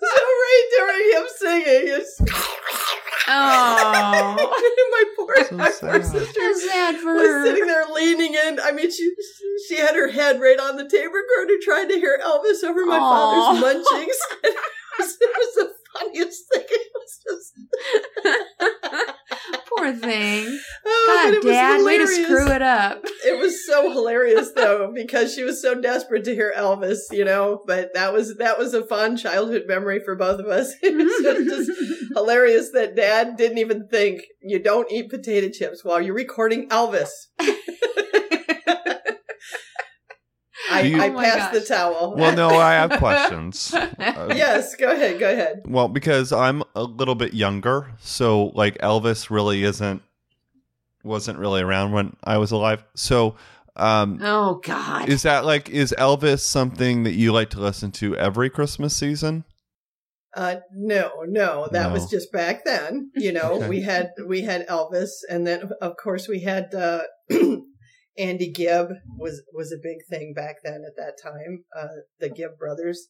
[0.10, 2.22] right during him singing, it's
[3.32, 4.36] Oh.
[4.92, 8.60] my poor, So my poor sister sad for was sitting there leaning in.
[8.60, 9.12] I mean, she
[9.68, 12.98] she had her head right on the tape recorder, trying to hear Elvis over my
[12.98, 13.54] Aw.
[13.54, 14.18] father's munchings.
[14.44, 14.56] it,
[14.98, 16.66] was, it was the funniest thing.
[16.70, 17.54] It was just
[19.68, 20.60] Poor thing.
[20.86, 23.02] oh, God, Dad, way to screw it up.
[23.26, 27.62] It was so hilarious though because she was so desperate to hear Elvis, you know.
[27.66, 30.74] But that was that was a fun childhood memory for both of us.
[30.90, 35.84] It was just, just hilarious that Dad didn't even think you don't eat potato chips
[35.84, 37.10] while you're recording Elvis.
[40.70, 42.16] I, you- I Oh my passed the towel.
[42.16, 43.74] Well, no, I have questions.
[44.00, 45.62] Uh, yes, go ahead, go ahead.
[45.68, 50.02] Well, because I'm a little bit younger, so like Elvis really isn't
[51.04, 52.84] wasn't really around when I was alive.
[52.96, 53.36] So,
[53.76, 55.08] um Oh God.
[55.10, 59.44] is that like is Elvis something that you like to listen to every Christmas season?
[60.36, 61.94] Uh, no, no, that No.
[61.94, 63.10] was just back then.
[63.16, 63.68] You know, Okay.
[63.70, 67.02] we had we had Elvis, and then of course we had uh,
[68.20, 71.64] Andy Gibb was was a big thing back then at that time.
[71.76, 73.08] Uh, the Gibb brothers,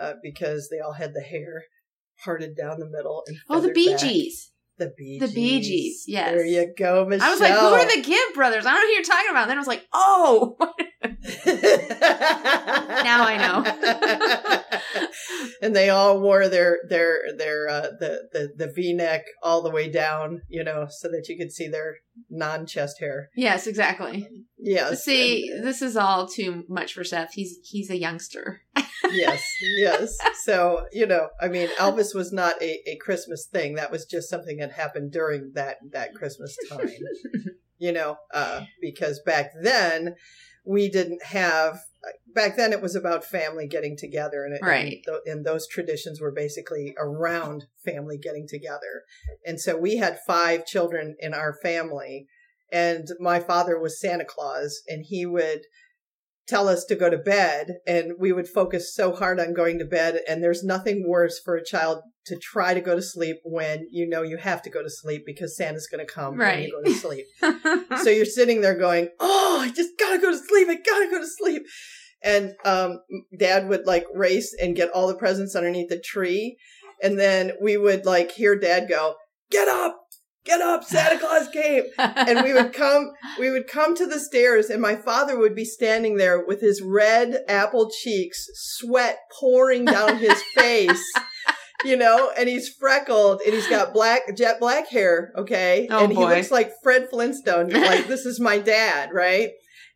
[0.00, 1.64] uh, because they all had the hair
[2.22, 3.24] parted down the middle.
[3.26, 3.96] And oh, the Bee.
[3.96, 4.52] Gees.
[4.76, 5.34] The Bee The Gees.
[5.34, 6.30] Bee Gees, yes.
[6.30, 7.28] There you go, Michelle.
[7.28, 8.66] I was like, who are the Gibb brothers?
[8.66, 9.42] I don't know who you're talking about.
[9.42, 10.56] And then I was like, oh.
[11.78, 15.04] now I know.
[15.62, 19.70] and they all wore their their their uh, the the the V neck all the
[19.70, 21.96] way down, you know, so that you could see their
[22.30, 23.30] non chest hair.
[23.36, 24.28] yes, exactly.
[24.58, 25.04] Yes.
[25.04, 27.32] See, and- this is all too much for Seth.
[27.34, 28.62] He's he's a youngster.
[29.12, 29.42] yes,
[29.76, 30.16] yes.
[30.44, 33.74] So you know, I mean, Elvis was not a, a Christmas thing.
[33.74, 36.88] That was just something that happened during that that Christmas time.
[37.78, 40.14] you know, uh, because back then
[40.64, 41.80] we didn't have.
[42.34, 44.82] Back then, it was about family getting together, and, it, Right.
[44.82, 49.04] and, th- and those traditions were basically around family getting together.
[49.46, 52.26] And so we had five children in our family,
[52.70, 55.62] and my father was Santa Claus, and he would
[56.46, 59.84] tell us to go to bed and we would focus so hard on going to
[59.84, 63.86] bed and there's nothing worse for a child to try to go to sleep when
[63.90, 66.66] you know you have to go to sleep because Santa's going to come when Right.
[66.68, 67.26] you go to sleep.
[68.02, 70.68] so you're sitting there going, "Oh, I just got to go to sleep.
[70.68, 71.62] I got to go to sleep."
[72.22, 73.00] And um
[73.38, 76.56] dad would like race and get all the presents underneath the tree
[77.02, 79.16] and then we would like hear dad go,
[79.50, 80.03] "Get up.
[80.44, 80.84] Get up.
[80.84, 84.94] Santa Claus came." and we would come we would come to the stairs and my
[84.96, 91.12] father would be standing there with his red apple cheeks sweat pouring down his face
[91.84, 96.12] you know and he's freckled and he's got black jet black hair okay Oh, and
[96.12, 96.36] he boy.
[96.36, 99.50] looks like fred flintstone like this is my dad right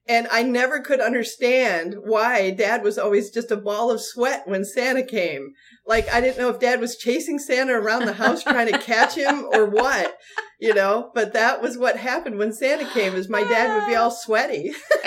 [0.08, 4.64] and I never could understand why dad was always just a ball of sweat when
[4.64, 5.52] Santa came.
[5.86, 9.14] Like, I didn't know if dad was chasing Santa around the house trying to catch
[9.14, 10.16] him or what,
[10.58, 13.96] you know, but that was what happened when Santa came is my dad would be
[13.96, 14.72] all sweaty.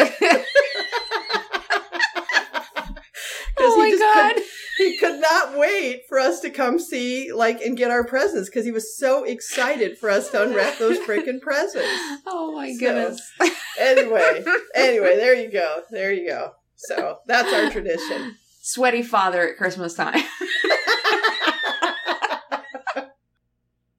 [3.60, 4.36] oh my god.
[4.36, 4.44] Could,
[4.78, 8.66] he could not wait for us to come see, like, and get our presents because
[8.66, 11.88] he was so excited for us to unwrap those freaking presents.
[12.28, 13.32] Oh my So- goodness.
[13.80, 14.44] Anyway,
[14.76, 15.82] anyway, there you go.
[15.90, 16.52] There you go.
[16.76, 18.36] So that's our tradition.
[18.62, 20.14] Sweaty father at Christmas time.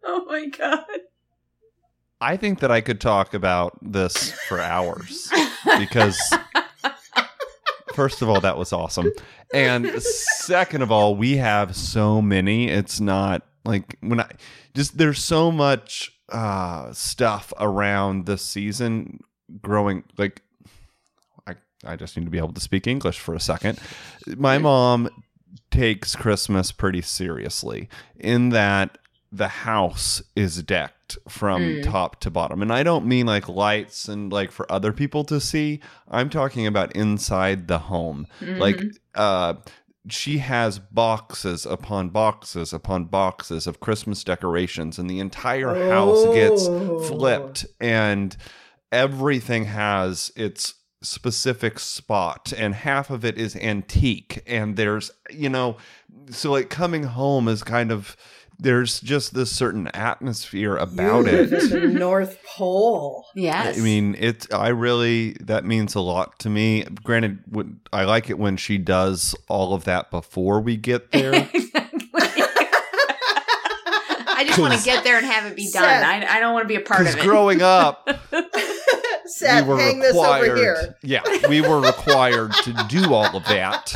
[0.05, 0.85] oh my god.
[2.21, 5.31] I think that I could talk about this for hours
[5.79, 6.21] because,
[7.95, 9.11] first of all, that was awesome.
[9.55, 12.69] And second of all, we have so many.
[12.69, 14.31] It's not like when I
[14.75, 19.21] just, there's so much uh, stuff around the season
[19.61, 20.05] growing.
[20.17, 20.43] Like,
[21.47, 23.79] I, I just need to be able to speak English for a second.
[24.27, 25.09] My mom
[25.71, 27.89] takes Christmas pretty seriously
[28.19, 28.99] in that
[29.31, 31.83] the house is decked from Mm.
[31.85, 32.61] top to bottom.
[32.63, 35.81] And I don't mean like lights and like for other people to see.
[36.11, 38.27] I'm talking about inside the home.
[38.41, 38.97] Like Mhm.
[39.15, 39.55] Uh
[40.09, 46.67] she has boxes upon boxes upon boxes of Christmas decorations and the entire house gets
[46.69, 46.99] Oh.
[47.05, 48.37] flipped and
[48.91, 55.77] everything has its specific spot and half of it is antique and there's you know
[56.31, 58.17] so like coming home is kind of
[58.59, 63.27] there's just this certain atmosphere about You it the North Pole.
[63.35, 63.79] Yes.
[63.79, 64.53] I mean, it.
[64.53, 66.85] I really that means a lot to me.
[67.03, 71.49] Granted, when, I like it when she does all of that before we get there.
[74.35, 75.83] I just want to get there and have it be done.
[75.85, 76.05] Seth.
[76.05, 77.23] I, I don't want to be a part of it.
[77.23, 78.09] growing up,
[79.27, 80.59] Seth, we were hang this over required.
[80.59, 80.97] here.
[81.03, 83.95] Yeah, we were required to do all of that.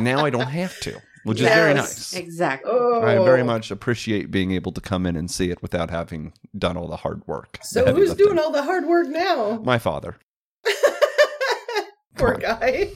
[0.00, 2.14] Now I don't have to, which is very nice.
[2.14, 2.70] exactly.
[2.72, 3.02] Oh.
[3.02, 3.44] I very oh.
[3.44, 6.96] much appreciate being able to come in and see it without having done all the
[6.96, 7.58] hard work.
[7.62, 8.26] So who's lifting.
[8.26, 9.60] doing all the hard work now?
[9.64, 10.16] My father.
[12.16, 12.90] Poor guy.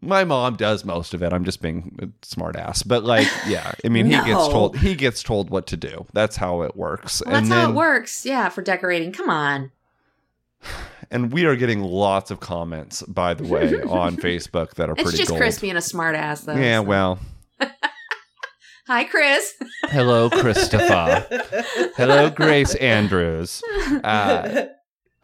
[0.00, 1.32] My mom does most of it.
[1.32, 2.82] I'm just being a smart ass.
[2.82, 3.72] But like, yeah.
[3.84, 6.06] I mean he gets told he gets told what to do.
[6.12, 7.22] That's how it works.
[7.24, 8.24] Well, that's and how it works.
[8.24, 9.12] Yeah, for decorating.
[9.12, 9.72] Come on.
[11.10, 15.02] and we are getting lots of comments, by the way, on Facebook that are It's
[15.02, 15.40] pretty It's just gold.
[15.40, 16.54] Chris being a smart ass, though.
[16.54, 16.82] Yeah, so.
[16.82, 17.18] well.
[18.86, 19.52] Hi, Chris.
[19.86, 21.26] Hello, Christopher.
[21.96, 23.60] Hello, Grace Andrews.
[24.04, 24.66] Uh,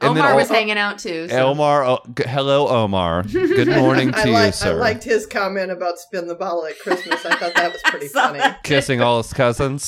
[0.01, 1.29] and Omar Al- was hanging out too.
[1.29, 1.55] So.
[1.55, 3.23] Elmar, oh, g- hello, Omar.
[3.23, 4.75] Good morning to I, you, like, I sir.
[4.75, 7.25] liked his comment about spin the bottle at Christmas.
[7.25, 8.41] I thought that was pretty funny.
[8.41, 8.65] that.
[8.65, 9.87] Kissing all his cousins.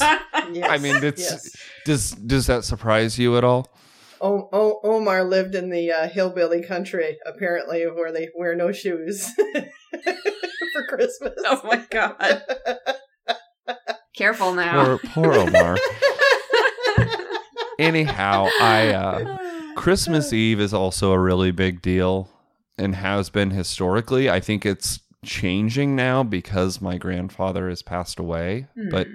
[0.52, 1.56] Yes, I mean, it's yes.
[1.84, 3.66] does does that surprise you at all?
[4.24, 9.30] O- o- Omar lived in the uh, hillbilly country, apparently, where they wear no shoes
[10.72, 11.34] for Christmas.
[11.44, 12.42] Oh my god.
[14.16, 14.96] Careful now.
[14.96, 15.76] Poor, poor Omar.
[17.78, 19.38] Anyhow, I uh,
[19.76, 22.30] Christmas Eve is also a really big deal
[22.78, 24.30] and has been historically.
[24.30, 29.08] I think it's changing now because my grandfather has passed away, but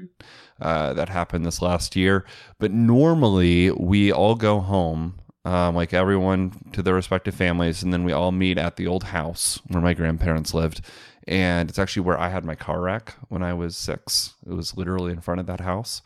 [0.61, 2.25] uh, that happened this last year.
[2.59, 8.03] But normally we all go home, um, like everyone to their respective families, and then
[8.03, 10.81] we all meet at the old house where my grandparents lived.
[11.27, 14.33] And it's actually where I had my car wreck when I was six.
[14.47, 16.01] It was literally in front of that house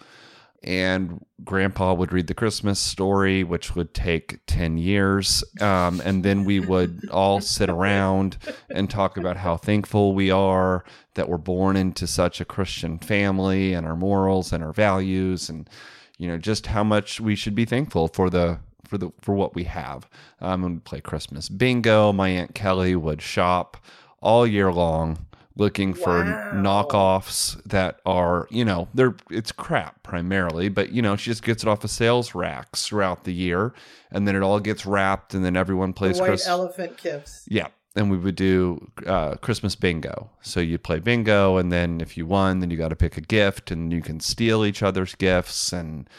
[0.63, 5.43] and grandpa would read the christmas story which would take 10 years.
[5.60, 8.38] Um, and then we would all sit around
[8.73, 10.84] and talk about how thankful we are
[11.15, 15.69] that we're born into such a christian family and our morals and our values and
[16.17, 19.56] you know just how much we should be thankful for the for the for what
[19.56, 20.08] we have.
[20.39, 22.13] Um, and we'd play christmas bingo.
[22.13, 23.78] My aunt kelly would shop
[24.21, 26.51] all year long looking for Wow.
[26.55, 31.63] knockoffs that are you know they're it's crap primarily but you know she just gets
[31.63, 33.73] it off of sales racks throughout the year
[34.12, 37.45] and then it all gets wrapped and then everyone The plays white Chris- elephant gifts.
[37.49, 40.31] yeah and we would do uh, Christmas bingo.
[40.41, 43.21] So you play bingo, and then if you won, then you got to pick a
[43.21, 46.10] gift, and you can steal each other's gifts, and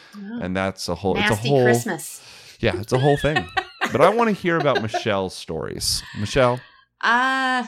[0.41, 1.17] and that's a whole.
[1.17, 1.65] it's a whole.
[1.65, 2.23] Christmas.
[2.61, 3.45] Yeah, it's a whole thing.
[3.91, 6.01] but I want to hear about Michelle's stories.
[6.17, 6.61] Michelle,
[7.01, 7.65] Uh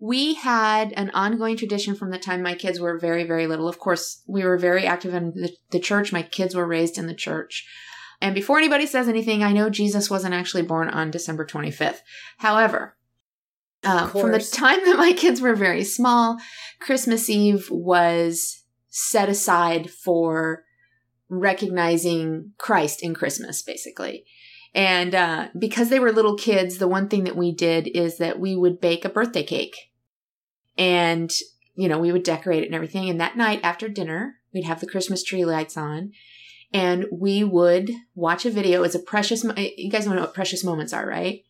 [0.00, 3.68] we had an ongoing tradition from the time my kids were very, very little.
[3.68, 6.12] Of course, we were very active in the, the church.
[6.12, 7.66] My kids were raised in the church.
[8.20, 11.98] And before anybody says anything, I know Jesus wasn't actually born on December 25th.
[12.38, 12.96] However,
[13.84, 16.38] uh, from the time that my kids were very small,
[16.80, 20.64] Christmas Eve was set aside for
[21.28, 24.24] recognizing Christ in Christmas, basically.
[24.74, 28.40] And uh, because they were little kids, the one thing that we did is that
[28.40, 29.87] we would bake a birthday cake.
[30.78, 31.30] And,
[31.74, 33.10] you know, we would decorate it and everything.
[33.10, 36.12] And that night after dinner, we'd have the Christmas tree lights on
[36.72, 38.82] and we would watch a video.
[38.84, 41.42] It's a precious, mo- you guys know what precious moments are, right?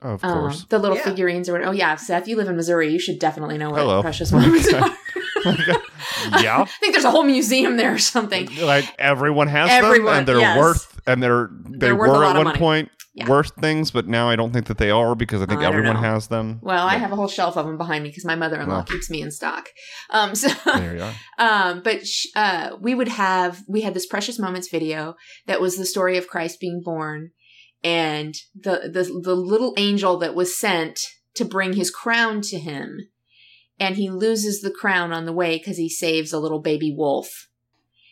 [0.00, 0.64] of Um, course.
[0.68, 1.04] the little Yeah.
[1.04, 1.62] figurines or what.
[1.64, 1.94] Oh, yeah.
[1.94, 2.90] Seth, you live in Missouri.
[2.92, 4.02] You should definitely know what Hello.
[4.02, 4.78] precious moments Okay.
[4.78, 4.96] are.
[6.42, 8.48] yeah, I think there's a whole museum there or something.
[8.60, 10.58] like everyone has Everyone, them, and they're yes.
[10.58, 12.58] worth, and they're they They're worth a were lot at of one money.
[12.58, 13.28] point Yeah.
[13.28, 15.96] worth things, but now I don't think that they are because I think I everyone
[15.96, 16.00] know.
[16.00, 16.60] has them.
[16.62, 18.84] Well, I have a whole shelf of them behind me because my mother-in-law Well.
[18.84, 19.68] keeps me in stock.
[20.08, 21.12] Um, so There you are.
[21.38, 25.76] Um, but sh- uh, we would have we had this precious moments video that was
[25.76, 27.32] the story of Christ being born,
[27.84, 30.98] and the the the little angel that was sent
[31.34, 33.08] to bring his crown to him,
[33.78, 37.48] and he loses the crown on the way because he saves a little baby wolf,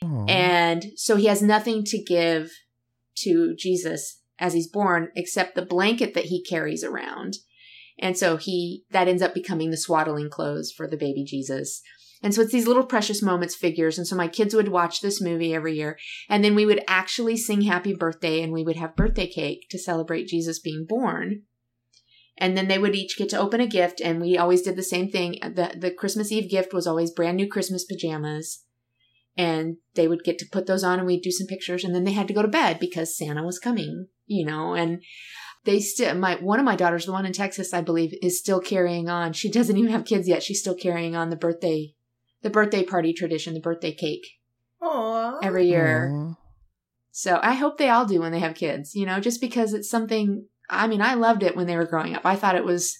[0.02, 0.26] Aw.
[0.26, 2.50] and so he has nothing to give
[3.18, 7.36] to Jesus as he's born except the blanket that he carries around.
[7.98, 11.82] And so he that ends up becoming the swaddling clothes for the baby Jesus.
[12.22, 13.96] And so it's these little precious moments figures.
[13.96, 15.98] And so my kids would watch this movie every year.
[16.28, 19.78] And then we would actually sing happy birthday and we would have birthday cake to
[19.78, 21.42] celebrate Jesus being born.
[22.36, 24.00] And then they would each get to open a gift.
[24.02, 25.38] And we always did the same thing.
[25.42, 28.64] The, the Christmas Eve gift was always brand new Christmas pajamas.
[29.40, 31.84] And they would get to put those on and we'd do some pictures.
[31.84, 35.02] And then they had to go to bed because Santa was coming, you know, and
[35.64, 38.60] they still, my, one of my daughters, the one in Texas, I believe, is still
[38.60, 39.32] carrying on.
[39.32, 40.42] She doesn't even have kids yet.
[40.42, 41.94] She's still carrying on the birthday
[42.42, 44.26] the birthday party tradition, the birthday cake
[44.82, 45.38] Aw.
[45.42, 46.10] every year.
[46.10, 46.34] Aw.
[47.10, 49.90] So I hope they all do when they have kids, you know, just because it's
[49.90, 52.24] something I mean, I loved it when they were growing up.
[52.24, 52.96] I thought it was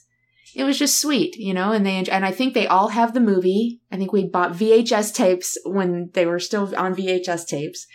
[0.54, 3.20] it was just sweet, you know, and they and I think they all have the
[3.20, 3.80] movie.
[3.90, 7.86] I think we bought VHS tapes when they were still on VHS tapes.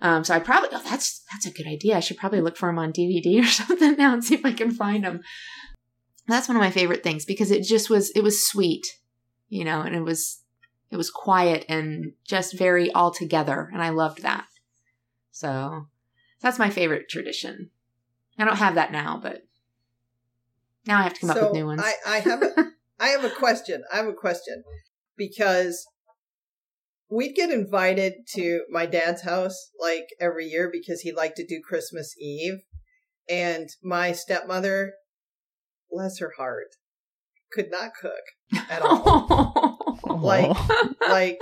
[0.00, 1.96] Um, so I probably oh that's that's a good idea.
[1.96, 4.52] I should probably look for them on DVD or something now and see if I
[4.52, 5.20] can find them.
[6.26, 8.86] That's one of my favorite things because it just was it was sweet,
[9.48, 10.42] you know, and it was
[10.90, 14.46] it was quiet and just very all together, and I loved that.
[15.30, 15.86] So
[16.40, 17.70] that's my favorite tradition.
[18.38, 19.46] I don't have that now, but
[20.86, 21.82] now I have to come up so with new ones.
[21.84, 23.82] I, I have a, I have a question.
[23.92, 24.62] I have a question
[25.16, 25.86] because
[27.10, 31.60] we'd get invited to my dad's house like every year because he liked to do
[31.66, 32.60] Christmas Eve,
[33.28, 34.94] and my stepmother,
[35.90, 36.68] bless her heart,
[37.52, 39.98] could not cook at all.
[40.04, 40.56] like
[41.08, 41.38] like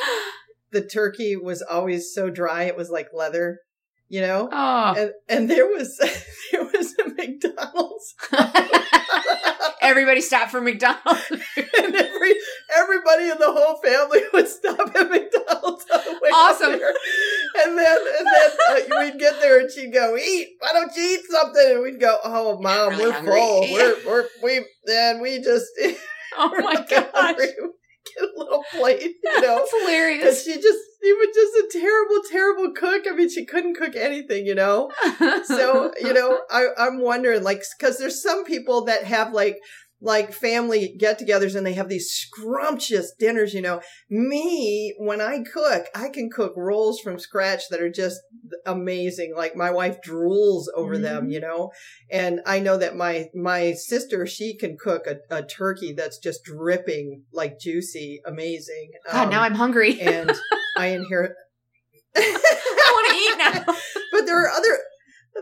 [0.73, 3.61] the turkey was always so dry it was like leather,
[4.09, 4.49] you know.
[4.51, 5.97] oh, And and there was
[6.53, 6.60] there was a
[7.21, 8.15] McDonald's
[9.83, 11.31] everybody stop for McDonald's.
[11.31, 12.35] and every
[12.77, 16.73] everybody in the whole family would stop at McDonald's on the way Awesome.
[16.79, 16.93] there.
[17.65, 20.49] And then and then uh, we'd get there and she'd go, "Eat!
[20.61, 23.61] Why don't you eat something?" And we'd go, "Oh, mom, really we're hungry." full.
[23.73, 25.67] We're we're we then we just
[26.39, 27.49] oh my gosh, hungry.
[28.19, 30.45] Get a little plate, you know." that's hilarious.
[30.45, 33.05] she just, she was just a terrible, terrible cook.
[33.11, 34.91] I mean, she couldn't cook anything, you know?
[35.45, 39.59] so you know I, i'm wondering like because there's some people that have like
[40.03, 45.85] like family get-togethers and they have these scrumptious dinners you know me when i cook
[45.95, 48.19] i can cook rolls from scratch that are just
[48.67, 51.33] amazing like my wife drools over them Mhm.
[51.33, 51.71] you know
[52.11, 56.45] and i know that my my sister she can cook a, a turkey that's just
[56.45, 60.01] dripping like juicy amazing God, Um, now I'm hungry.
[60.01, 60.33] and
[60.77, 61.33] i inherit
[62.17, 63.77] I want to eat now.
[64.13, 64.79] but there are other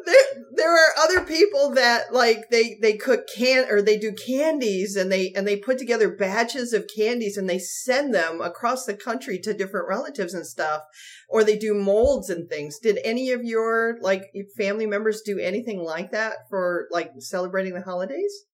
[0.04, 4.96] there there are other people that like they they cook can or they do candies
[4.96, 8.94] and they and they put together batches of candies and they send them across the
[8.94, 10.82] country to different relatives and stuff
[11.28, 15.82] or they do molds and things did any of your like family members do anything
[15.82, 18.44] like that for like celebrating the holidays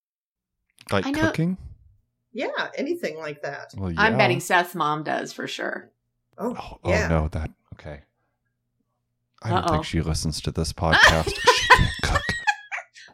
[0.93, 1.59] like I know- cooking.
[2.33, 5.91] yeah anything like that Well, I'm betting Seth's mom does for sure.
[6.39, 8.03] oh, Oh, oh no, that okay.
[9.45, 9.73] I don't Uh-oh.
[9.75, 11.29] think she listens to this podcast.
[11.29, 12.23] she can't cook.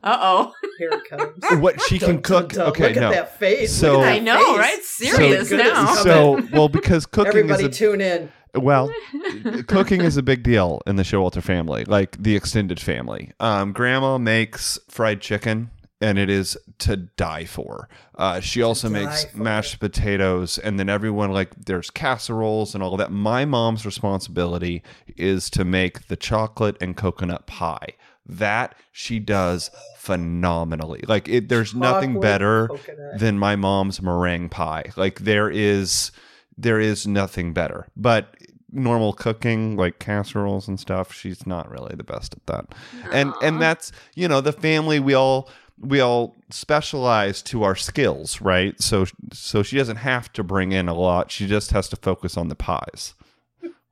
[0.02, 0.52] Uh oh.
[0.78, 1.60] here it comes.
[1.62, 2.52] what she can Dun, dun, cook.
[2.54, 2.66] dun.
[2.68, 3.08] Okay, Look no.
[3.08, 3.72] at that face.
[3.72, 4.58] So- Look at that I know, face.
[4.58, 4.82] right?
[4.82, 5.94] Serious So now.
[5.96, 8.32] So, well, because cooking Everybody is a, tune in.
[8.54, 8.90] well,
[9.66, 13.32] cooking is a big deal in the Showalter family, like the extended family.
[13.40, 15.70] Um, grandma makes fried chicken,
[16.00, 17.88] and it is to die for.
[18.16, 19.38] Uh, she also makes for.
[19.38, 23.12] mashed potatoes, and then everyone like there's casseroles and all that.
[23.12, 24.82] My mom's responsibility
[25.16, 27.94] is to make the chocolate and coconut pie.
[28.26, 31.02] That she does phenomenally.
[31.06, 33.18] Like it, there's nothing better coconut.
[33.18, 34.92] than my mom's meringue pie.
[34.96, 36.12] Like there is
[36.56, 37.88] there is nothing better.
[37.96, 38.34] But
[38.72, 42.66] normal cooking like casseroles and stuff, she's not really the best at that.
[43.12, 45.48] And and that's, you know, the family we all
[45.80, 48.80] we all specialize to our skills, right?
[48.80, 51.30] So so she doesn't have to bring in a lot.
[51.30, 53.14] She just has to focus on the pies.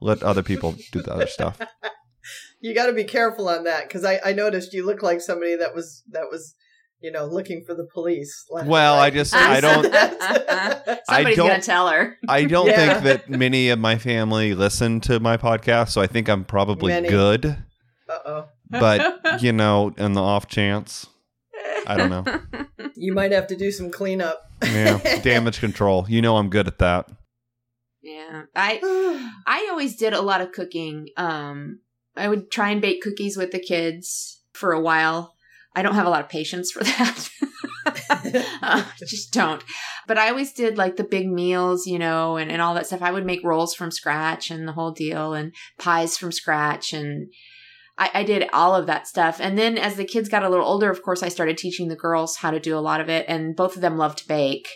[0.00, 1.58] Let other people do the other stuff.
[2.60, 5.54] You got to be careful on that because I, I noticed you look like somebody
[5.54, 6.56] that was that was,
[7.00, 8.44] you know, looking for the police.
[8.50, 9.84] left and Well, I just I don't
[11.06, 12.18] Somebody's don't- gonna tell her.
[12.28, 12.94] I don't Yeah.
[13.00, 16.92] think that many of my family listen to my podcast, so I think I'm probably
[16.92, 17.08] Many.
[17.08, 17.46] good.
[18.08, 18.48] Uh oh.
[18.70, 21.06] But you know, in the off chance,
[21.88, 22.24] I don't know.
[23.00, 24.40] You might have to do some cleanup.
[24.60, 26.04] Yeah, damage control.
[26.08, 27.08] You know, I'm good at that.
[28.02, 28.80] Yeah, I
[29.46, 31.08] I always did a lot of cooking.
[31.16, 31.80] Um,
[32.16, 35.34] I would try and bake cookies with the kids for a while.
[35.76, 37.28] I don't have a lot of patience for that.
[38.62, 39.62] Uh, just don't.
[40.08, 43.02] But I always did like the big meals, you know, and, and all that stuff.
[43.02, 46.92] I would make rolls from scratch and the whole deal and pies from scratch.
[46.92, 47.32] And
[47.98, 49.38] I, I did all of that stuff.
[49.40, 51.96] And then as the kids got a little older, of course, I started teaching the
[51.96, 53.26] girls how to do a lot of it.
[53.28, 54.68] And both of them love to bake.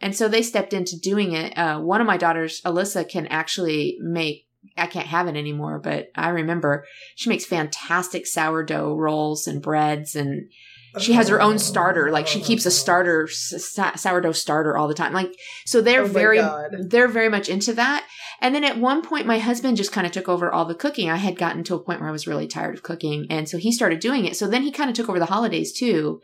[0.00, 1.56] And so they stepped into doing it.
[1.58, 4.46] Uh, one of my daughters, Alyssa, can actually make,
[4.76, 6.84] I can't have it anymore, but I remember
[7.16, 10.50] she makes fantastic sourdough rolls and breads and
[10.98, 12.10] she has her own starter.
[12.10, 15.12] Like she keeps a starter, s- sourdough starter all the time.
[15.12, 15.32] Like,
[15.66, 16.70] so they're Oh very, God.
[16.88, 18.06] they're very much into that.
[18.40, 21.10] And then at one point, my husband just kind of took over all the cooking.
[21.10, 23.26] I had gotten to a point where I was really tired of cooking.
[23.30, 24.36] And so he started doing it.
[24.36, 26.20] So then he kind of took over the holidays too.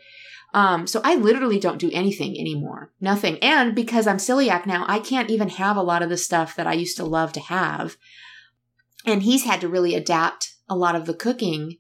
[0.53, 2.93] Um, so I literally don't do anything anymore.
[3.01, 3.39] Nothing.
[3.39, 6.69] And because I'm celiac now, I can't even have a lot of the stuff that
[6.69, 7.97] I used to love to have.
[9.05, 11.79] And he's had to really adapt a lot of the cooking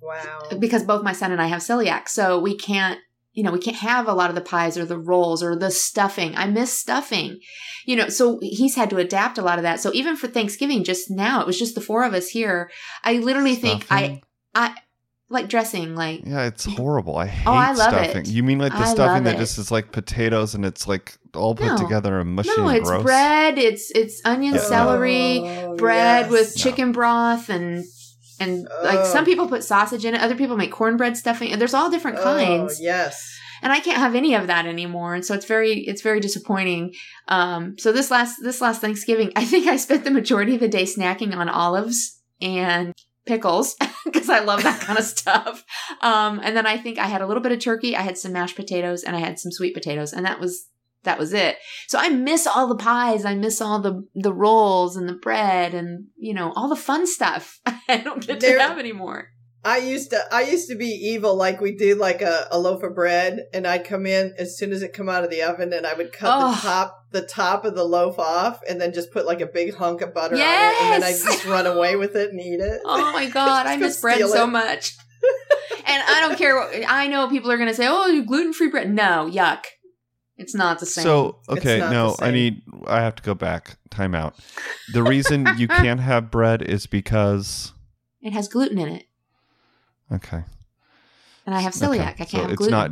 [0.00, 0.42] Wow.
[0.60, 2.08] because both my son and I have celiac.
[2.08, 3.00] So we can't,
[3.34, 5.70] you know, we can't have a lot of the pies or the rolls or the
[5.70, 6.34] stuffing.
[6.36, 7.40] I miss stuffing,
[7.84, 9.80] you know, so he's had to adapt a lot of that.
[9.80, 12.70] So even for Thanksgiving, just now, it was just the four of us here.
[13.02, 14.22] I literally think I,
[14.54, 14.74] I
[15.28, 17.16] like dressing, like, Yeah, it's horrible.
[17.18, 18.22] I hate Oh, I love stuffing.
[18.22, 18.28] it.
[18.28, 21.56] You mean like the I stuffing that just is like potatoes and it's like all
[21.56, 21.76] put No.
[21.76, 23.02] together and mushy no, and it's gross?
[23.02, 24.60] bread, it's, it's onion, Yeah.
[24.60, 26.30] celery, Oh, bread yes.
[26.30, 26.62] with No.
[26.62, 27.84] chicken broth and,
[28.40, 29.04] and like Oh.
[29.12, 30.20] some people put sausage in it.
[30.20, 31.52] Other people make cornbread stuffing.
[31.52, 32.80] And there's all different Oh, kinds.
[32.80, 33.30] yes.
[33.62, 35.14] and I can't have any of that anymore.
[35.14, 36.92] And so it's very, it's very disappointing.
[37.28, 40.68] Um, so this last, this last Thanksgiving, I think I spent the majority of the
[40.68, 42.92] day snacking on olives and
[43.26, 43.74] pickles
[44.04, 45.64] because I love that kind of stuff.
[46.02, 47.96] Um, and then I think I had a little bit of turkey.
[47.96, 50.66] I had some mashed potatoes and I had some sweet potatoes and that was,
[51.04, 51.56] that was it.
[51.88, 53.24] So I miss all the pies.
[53.24, 57.06] I miss all the, the rolls and the bread and, you know, all the fun
[57.06, 59.28] stuff I don't get There- to have anymore.
[59.66, 62.82] I used to I used to be evil like we did like a, a loaf
[62.82, 65.72] of bread and I'd come in as soon as it come out of the oven
[65.72, 66.50] and I would cut Oh.
[66.54, 69.74] the top the top of the loaf off and then just put like a big
[69.74, 71.24] hunk of butter on it and then I Yes!
[71.24, 72.82] just run away with it and eat it.
[72.84, 74.48] Oh my god, I miss bread so it.
[74.48, 74.96] much.
[75.86, 78.68] and I don't care what I know people are going to say, "Oh, gluten free
[78.68, 79.64] bread." No, yuck.
[80.36, 81.04] It's not the same.
[81.04, 82.62] So okay, no, I need.
[82.86, 83.76] I have to go back.
[83.90, 84.34] Time out.
[84.92, 87.72] The reason you can't have bread is because
[88.20, 89.06] it has gluten in it,
[90.10, 90.42] okay,
[91.46, 91.86] and I have okay.
[91.86, 92.14] celiac.
[92.14, 92.72] I can't so have it's gluten.
[92.72, 92.90] not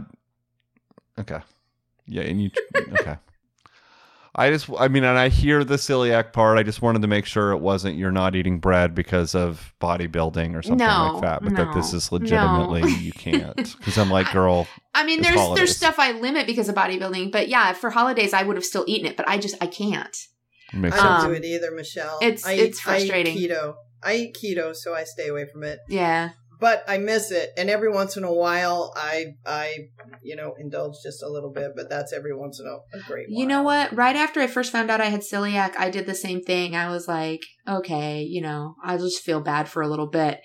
[1.19, 1.41] okay.
[2.07, 2.51] Yeah, and you
[2.93, 3.17] okay.
[4.35, 6.57] I just, I mean, and I hear the celiac part.
[6.57, 10.55] I just wanted to make sure it wasn't you're not eating bread because of bodybuilding
[10.55, 12.87] or something No, like that, but that this is legitimately no.
[12.89, 13.57] you can't.
[13.57, 15.57] Because I'm like, girl, I mean, there's holidays.
[15.59, 18.85] there's stuff I limit because of bodybuilding, but yeah, for holidays I would have still
[18.87, 20.17] eaten it, but I just I can't.
[20.73, 21.25] makes I don't sense.
[21.25, 22.19] Do it either, Michelle.
[22.23, 23.37] it's- I it's eat, I eat frustrating.
[23.37, 23.75] keto.
[24.03, 25.79] I eat keto, so I stay away from it.
[25.89, 26.31] Yeah.
[26.63, 29.89] But I miss it, and every once in a while, I I
[30.23, 33.27] you know indulge just a little bit, but that's every once in a, a great.
[33.29, 33.95] You know what?
[33.97, 36.77] Right after I first found out I had celiac, I did the same thing.
[36.77, 40.41] I was like, okay, you know, I'll just feel bad for a little bit.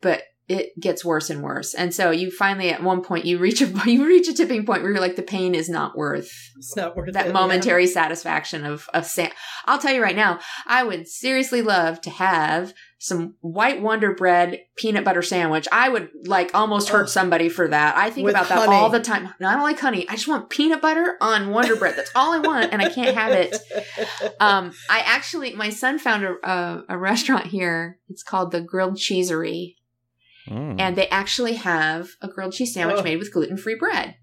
[0.00, 1.74] But it gets worse and worse.
[1.74, 4.82] And so you finally at one point you reach a you reach a tipping point
[4.82, 7.32] where you're like the pain is not worth It's not worth that it.
[7.34, 9.28] momentary satisfaction of of sa-
[9.66, 14.60] I'll tell you right now, I would seriously love to have some white Wonder Bread
[14.76, 15.68] peanut butter sandwich.
[15.70, 17.96] I would like almost hurt somebody for that.
[17.96, 18.74] I think With about that honey.
[18.74, 19.32] all the time.
[19.40, 20.04] No, I don't like honey.
[20.08, 21.94] I just want peanut butter on Wonder Bread.
[21.96, 23.56] That's all I want, and I can't have it.
[24.40, 27.98] Um, I actually, my son found a, a, a restaurant here.
[28.08, 29.76] It's called the Grilled Cheesery,
[30.48, 30.80] Mm.
[30.80, 33.02] and they actually have a grilled cheese sandwich Oh.
[33.02, 34.16] made with gluten free bread.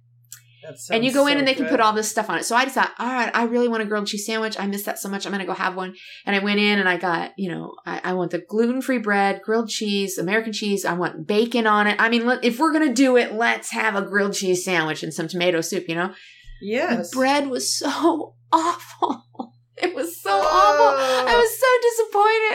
[0.91, 2.43] And you go in and they can put all this stuff on it.
[2.45, 4.59] So I just thought, all right, I really want a grilled cheese sandwich.
[4.59, 5.25] I miss that so much.
[5.25, 5.95] I'm going to go have one.
[6.25, 8.97] And I went in and I got, you know, I, I want the gluten free
[8.97, 10.85] bread, grilled cheese, American cheese.
[10.85, 11.95] I want bacon on it.
[11.99, 15.03] I mean, let, if we're going to do it, let's have a grilled cheese sandwich
[15.03, 16.13] and some tomato soup, you know?
[16.61, 17.09] Yes.
[17.11, 19.53] The bread was so awful.
[19.77, 20.39] It was so Oh.
[20.41, 21.29] awful.
[21.29, 21.67] I was so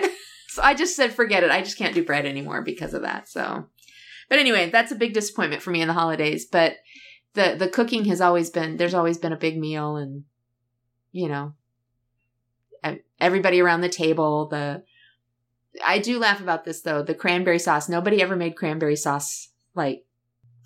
[0.07, 0.17] disappointed.
[0.53, 1.53] So I just said, forget it.
[1.53, 3.29] I just can't do bread anymore because of that.
[3.29, 3.67] So,
[4.29, 6.45] but anyway, that's a big disappointment for me in the holidays.
[6.51, 6.75] But
[7.35, 10.24] the the cooking has always been there's always been a big meal, and
[11.12, 11.55] you know,
[13.20, 14.49] everybody around the table.
[14.49, 14.83] The
[15.85, 17.03] I do laugh about this though.
[17.03, 17.89] The cranberry sauce.
[17.89, 20.05] Nobody ever made cranberry sauce like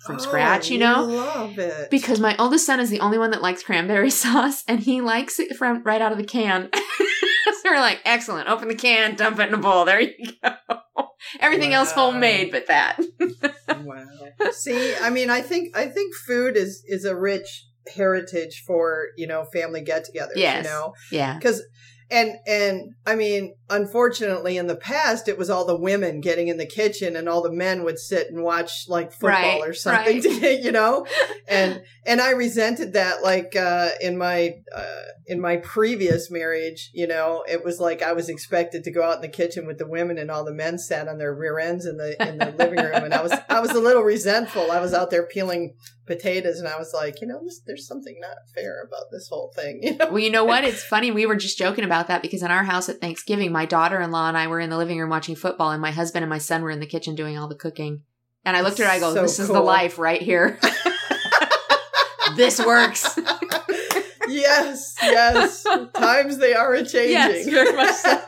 [0.05, 0.69] from Oh, scratch.
[0.69, 4.09] You know, love it because my oldest son is the only one that likes cranberry
[4.11, 6.69] sauce, and he likes it from right out of the can.
[7.61, 8.49] so we're like, excellent.
[8.49, 9.85] Open the can, dump it in a bowl.
[9.85, 10.51] There you go.
[11.39, 12.99] Everything else homemade, but that.
[13.83, 14.05] wow.
[14.51, 19.27] See, I mean, I think I think food is is a rich heritage for you
[19.27, 20.35] know family get-togethers.
[20.35, 20.65] Yes.
[20.65, 21.35] You know, yeah.
[21.35, 21.63] because
[22.11, 26.57] and and I mean, unfortunately, in the past, it was all the women getting in
[26.57, 30.21] the kitchen, and all the men would sit and watch like football Right, or something.
[30.63, 31.05] you know,
[31.47, 33.23] and and I resented that.
[33.23, 38.13] Like uh, in my uh, in my previous marriage, you know, it was like I
[38.13, 40.77] was expected to go out in the kitchen with the women, and all the men
[40.77, 43.59] sat on their rear ends in the in the living room, and I was I
[43.59, 44.71] was a little resentful.
[44.71, 45.73] I was out there peeling
[46.05, 49.51] potatoes, and I was like, you know, this, there's something not fair about this whole
[49.55, 49.81] thing.
[49.83, 50.63] You know, Well, you know what?
[50.63, 51.11] It's funny.
[51.11, 54.11] We were just joking about that because in our house at Thanksgiving, my daughter in
[54.11, 56.37] law and I were in the living room watching football, and my husband and my
[56.37, 58.01] son were in the kitchen doing all the cooking.
[58.43, 60.59] And I looked at her, I go, So This is the life right here.
[62.35, 63.17] this works.
[64.27, 65.65] yes, yes.
[65.93, 67.11] Times they are a changing.
[67.11, 68.21] Yes, very much so.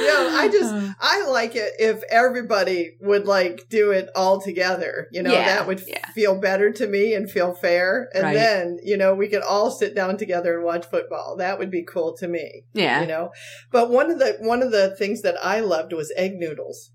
[0.00, 0.94] Yeah, I just uh-huh.
[1.00, 5.08] I like it if everybody would like do it all together.
[5.12, 6.06] You know, Yeah, that would yeah.
[6.14, 8.08] feel better to me and feel fair.
[8.14, 8.34] And Right.
[8.34, 11.36] then, you know, we could all sit down together and watch football.
[11.38, 12.64] That would be cool to me.
[12.74, 13.00] Yeah.
[13.02, 13.30] You know.
[13.72, 16.90] But one of the one of the things that I loved was egg noodles.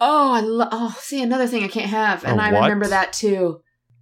[0.00, 0.68] Oh, I love.
[0.72, 2.62] Oh, see, another thing I can't have, and A I what?
[2.62, 3.60] remember that too.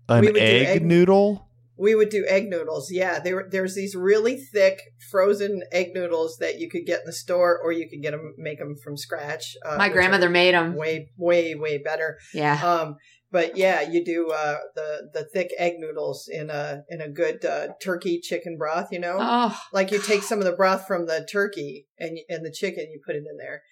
[0.09, 1.48] An we would egg, egg- noodle?
[1.79, 2.91] We would do egg noodles.
[2.91, 7.13] Yeah, there there's these really thick frozen egg noodles that you could get in the
[7.13, 9.57] store, or you could get them make them from scratch.
[9.65, 10.75] Uh, My grandmother made them.
[10.77, 12.19] way way way better.
[12.35, 12.55] Yeah.
[12.63, 12.97] Um,
[13.31, 17.45] but yeah, you do uh, the the thick egg noodles in a in a good
[17.45, 18.89] uh, turkey chicken broth.
[18.91, 22.45] You know, Oh, like you take some of the broth from the turkey and and
[22.45, 23.63] the chicken, you put it in there.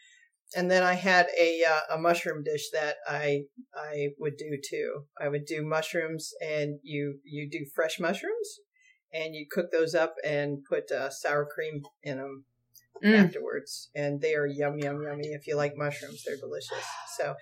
[0.54, 3.42] And then I had a uh, a mushroom dish that I
[3.74, 5.06] I would do too.
[5.20, 8.60] I would do mushrooms, and you you do fresh mushrooms,
[9.12, 12.44] and you cook those up and put uh, sour cream in them
[13.04, 13.14] Mm.
[13.26, 15.28] afterwards, and they are yum yum yummy.
[15.28, 16.86] If you like mushrooms, they're delicious.
[17.18, 17.34] So,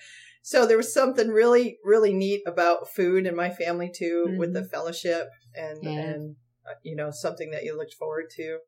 [0.43, 4.65] so there was something really really neat about food in my family too, with the
[4.65, 5.87] fellowship and Mm-hmm.
[5.99, 6.05] Yeah.
[6.05, 6.37] and
[6.67, 8.59] uh, you know something that you looked forward to.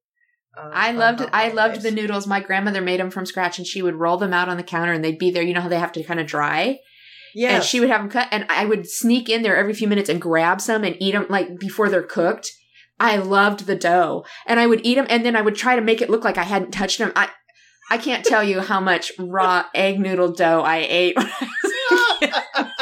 [0.56, 2.26] Um, I loved I loved the noodles.
[2.26, 4.92] My grandmother made them from scratch, and she would roll them out on the counter,
[4.92, 5.42] and they'd be there.
[5.42, 6.78] You know how they have to kind of dry,
[7.34, 9.88] Yeah, and she would have them cut, and I would sneak in there every few
[9.88, 12.50] minutes and grab some and eat them like before they're cooked.
[12.98, 15.82] I loved the dough, and I would eat them, and then I would try to
[15.82, 17.12] make it look like I hadn't touched them.
[17.14, 17.28] I
[17.90, 21.16] I can't tell you how much raw egg noodle dough I ate.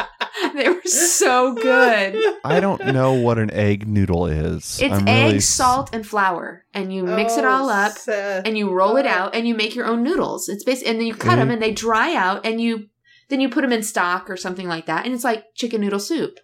[0.56, 2.16] they were so good.
[2.44, 4.78] I don't know what an egg noodle is.
[4.80, 7.92] It's I'm egg, really salt, and flour, and you mix it Oh, all up.
[7.92, 8.46] Seth.
[8.46, 9.10] and you roll it Oh.
[9.10, 10.48] out and you make your own noodles.
[10.48, 12.88] It's basically, and then you cut them and they dry out and you,
[13.28, 15.04] then you put them in stock or something like that.
[15.04, 16.38] And it's like chicken noodle soup.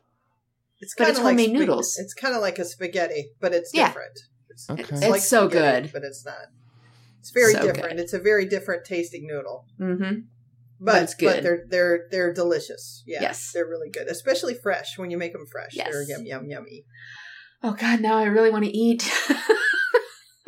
[0.80, 1.98] It's but kinda it's like homemade spag- noodles.
[1.98, 3.88] It's kind of like a spaghetti, but it's Yeah.
[3.88, 4.18] different.
[4.48, 4.84] It's, Okay.
[5.08, 5.90] It's so good.
[5.92, 6.48] but it's not.
[7.20, 7.96] It's very So different.
[7.96, 8.00] good.
[8.00, 10.20] It's a very different tasting noodle, Mm-hmm.
[10.80, 11.44] But it's good.
[11.44, 13.02] they're they're they're delicious.
[13.06, 13.50] Yeah, Yes.
[13.52, 15.70] they're really good, especially fresh when you make them fresh.
[15.74, 15.88] Yes.
[15.90, 16.84] They're yum yum yummy.
[17.62, 19.02] Oh God, now I really want to eat.
[19.28, 19.38] and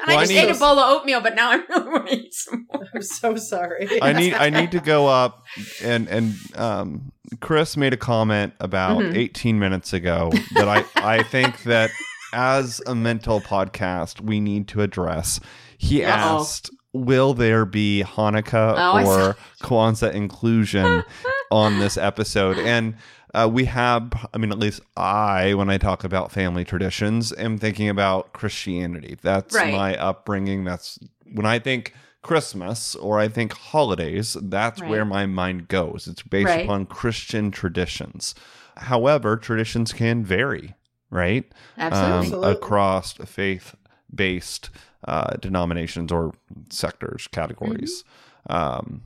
[0.08, 2.08] Well, I I just need- ate a bowl of oatmeal, but now I really want
[2.08, 2.86] to eat some more.
[2.94, 4.00] I'm so sorry.
[4.02, 5.44] I need I need to go up
[5.82, 9.16] and and um Chris made a comment about Mhm.
[9.16, 11.90] 18 minutes ago that I I think that
[12.34, 15.38] as a mental podcast we need to address.
[15.78, 16.40] He Uh-oh.
[16.40, 21.02] asked Will there be Hanukkah Oh, or Kwanzaa inclusion
[21.50, 22.58] on this episode?
[22.58, 22.94] And
[23.34, 27.56] uh, we have, I mean, at least I, when I talk about family traditions, am
[27.56, 29.16] thinking about Christianity.
[29.22, 29.72] That's Right.
[29.72, 30.64] my upbringing.
[30.64, 30.98] That's
[31.32, 34.90] when I think Christmas or I think holidays, that's Right.
[34.90, 36.06] where my mind goes.
[36.06, 36.64] It's based Right.
[36.66, 38.34] upon Christian traditions.
[38.76, 40.74] However, traditions can vary,
[41.10, 41.50] right?
[41.78, 42.18] Absolutely.
[42.18, 42.52] Absolutely.
[42.52, 43.74] across faith
[44.14, 44.68] based
[45.06, 46.32] uh, denominations or
[46.70, 48.04] sectors, categories.
[48.48, 48.56] Mm-hmm.
[48.56, 49.02] Um,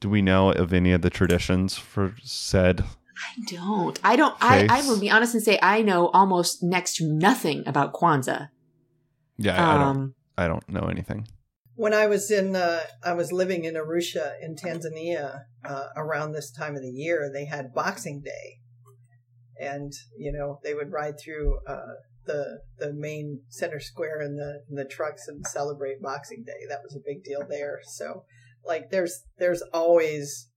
[0.00, 2.80] do we know of any of the traditions for said?
[2.80, 4.00] I don't.
[4.02, 4.34] I don't.
[4.40, 8.48] I, I will be honest and say I know almost next to nothing about Kwanzaa.
[9.38, 9.86] Yeah, I, I don't.
[9.86, 11.28] Um, I don't know anything.
[11.74, 16.50] When I was in, uh, I was living in Arusha in Tanzania uh, around this
[16.50, 17.30] time of the year.
[17.32, 18.58] They had Boxing Day,
[19.60, 21.94] and you know they would ride through uh,
[22.26, 26.66] the the main center square in the the trucks and celebrate Boxing Day.
[26.68, 27.80] That was a big deal there.
[27.84, 28.24] So,
[28.64, 30.48] like, there's there's always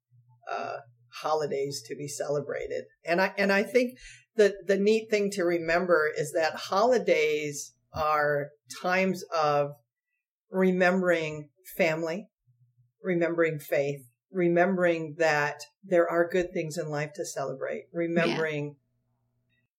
[0.52, 0.78] uh,
[1.22, 3.98] holidays to be celebrated, and I and I think
[4.36, 8.50] the the neat thing to remember is that holidays are
[8.82, 9.72] times of
[10.52, 12.28] remembering family,
[13.02, 14.02] remembering faith,
[14.32, 18.76] remembering that there are good things in life to celebrate, remembering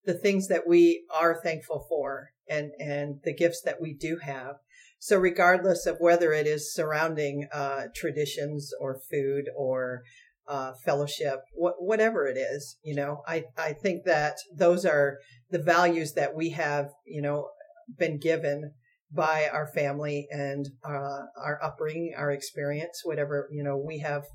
[0.07, 4.55] the things that we are thankful for and, and the gifts that we do have.
[4.99, 10.01] So regardless of whether it is surrounding, uh, traditions or food or,
[10.47, 15.19] uh, fellowship, wh- whatever it is, you know, I, I think that those are
[15.51, 17.49] the values that we have, you know,
[17.95, 18.71] been given
[19.11, 24.25] by our family and uh, our upbringing, our experience, whatever you know we have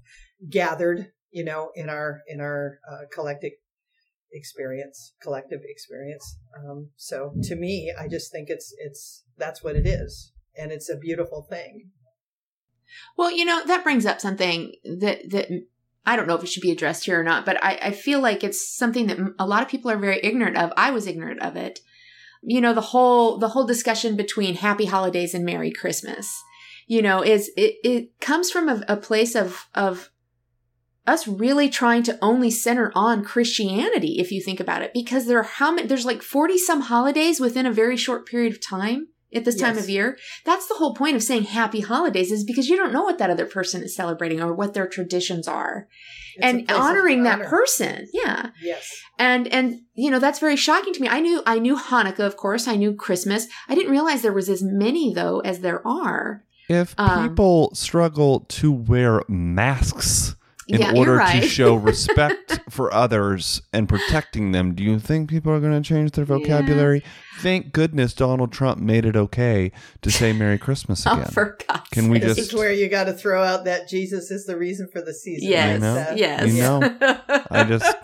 [0.48, 3.52] gathered, you know, in our in our uh, collective
[4.32, 6.38] experience, collective experience.
[6.58, 10.90] Um, so to me, I just think it's it's that's what it is, and it's
[10.90, 11.90] a beautiful thing.
[13.16, 15.48] Well, you know, that brings up something that that
[16.04, 18.20] I don't know if it should be addressed here or not, but I, I feel
[18.20, 20.72] like it's something that a lot of people are very ignorant of.
[20.76, 21.80] I was ignorant of it.
[22.42, 26.42] You know, the whole the whole discussion between Happy Holidays and Merry Christmas.
[26.88, 30.10] You know, is it it comes from a, a place of of
[31.06, 35.38] us really trying to only center on Christianity, if you think about it, because there
[35.38, 39.08] are how many there's like forty some holidays within a very short period of time
[39.34, 40.18] at this time of year.
[40.44, 43.30] That's the whole point of saying happy holidays is because you don't know what that
[43.30, 45.88] other person is celebrating or what their traditions are.
[46.36, 48.08] It's and place of honoring that person.
[48.12, 48.50] Yeah.
[48.62, 48.88] Yes.
[49.18, 51.08] And and you know, that's very shocking to me.
[51.08, 53.48] I knew I knew Hanukkah, of course, I knew Christmas.
[53.68, 56.44] I didn't realize there was as many though as there are.
[56.68, 60.36] If Um, people struggle to wear masks
[60.68, 65.28] in Yeah, you're order to show respect for others and protecting them, do you think
[65.28, 67.02] people are going to change their vocabulary?
[67.40, 71.26] Thank goodness Donald Trump made it okay to say Merry Christmas Oh, again.
[71.30, 72.28] for God's Can we sake.
[72.28, 75.00] This just- is where you got to throw out that Jesus is the reason for
[75.02, 75.48] the season.
[75.48, 75.74] Yes.
[75.74, 75.94] You know?
[75.94, 76.52] That- Yes.
[76.54, 76.96] You know,
[77.50, 77.96] I just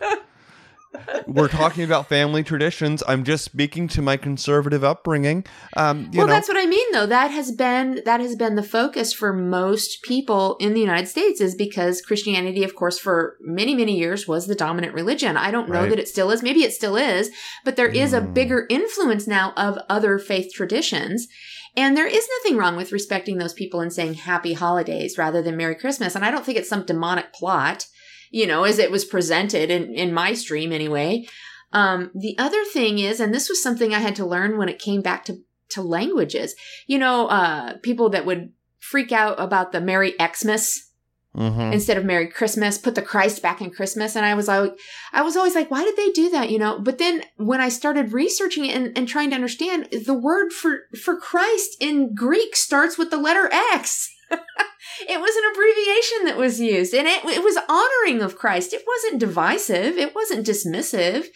[1.26, 3.02] we're talking about family traditions.
[3.06, 5.44] I'm just speaking to my conservative upbringing.
[5.76, 7.06] Um, you well, know, that's what I mean, though.
[7.06, 11.40] That has been that has been the focus for most people in the United States,
[11.40, 15.36] is because Christianity, of course, for many many years was the dominant religion.
[15.36, 15.90] I don't know Right.
[15.90, 16.42] that it still is.
[16.42, 17.30] Maybe it still is,
[17.64, 18.34] but there is a Mm.
[18.34, 21.28] bigger influence now of other faith traditions.
[21.76, 25.56] And there is nothing wrong with respecting those people and saying happy holidays rather than
[25.56, 26.16] Merry Christmas.
[26.16, 27.86] And I don't think it's some demonic plot,
[28.30, 31.26] you know, as it was presented in, in my stream anyway.
[31.72, 34.78] Um, the other thing is, and this was something I had to learn when it
[34.78, 35.38] came back to,
[35.70, 36.54] to languages,
[36.86, 40.88] you know, uh, people that would freak out about the Merry Xmas
[41.36, 41.72] Mhm.
[41.72, 44.16] instead of Merry Christmas, put the Christ back in Christmas.
[44.16, 44.72] And I was like,
[45.12, 46.50] I was always like, why did they do that?
[46.50, 50.14] You know, but then when I started researching it and, and trying to understand the
[50.14, 54.10] word for, for Christ in Greek starts with the letter X.
[54.30, 58.72] it was an abbreviation that was used and it, it was honoring of Christ.
[58.72, 59.96] It wasn't divisive.
[59.96, 61.26] It wasn't dismissive.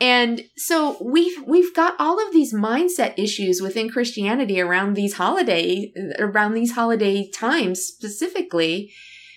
[0.00, 5.92] And so we've we've got all of these mindset issues within Christianity around these holiday
[6.18, 8.92] around these holiday times specifically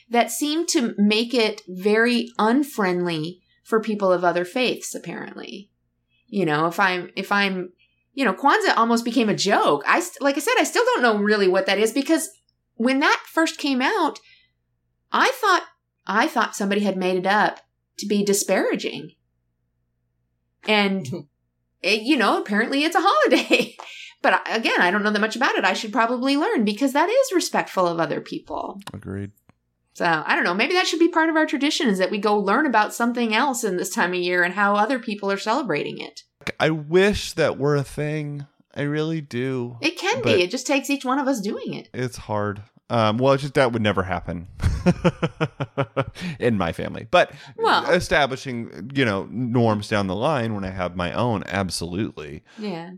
[0.09, 5.69] that seem to make it very unfriendly for people of other faiths apparently
[6.27, 7.71] you know if i'm if i'm
[8.13, 11.17] you know kwanzaa almost became a joke i like i said i still don't know
[11.17, 12.29] really what that is because
[12.75, 14.19] when that first came out
[15.11, 15.63] i thought
[16.05, 17.59] i thought somebody had made it up
[17.97, 19.11] to be disparaging
[20.67, 21.07] and
[21.81, 23.75] it, you know apparently it's a holiday
[24.21, 27.09] but again i don't know that much about it i should probably learn because that
[27.09, 29.31] is respectful of other people Agreed.
[29.93, 30.53] so I don't know.
[30.53, 33.33] Maybe that should be part of our tradition is that we go learn about something
[33.33, 36.23] else in this time of year and how other people are celebrating it.
[36.59, 38.45] I wish that were a thing.
[38.75, 39.77] I really do.
[39.81, 40.31] It can be.
[40.43, 41.89] It just takes each one of us doing it.
[41.93, 42.61] It's hard.
[42.89, 44.47] Um, well, it's just that would never happen
[46.39, 47.07] in my family.
[47.09, 52.43] But Well- establishing, you know, norms down the line when I have my own, absolutely,
[52.59, 52.91] Yeah.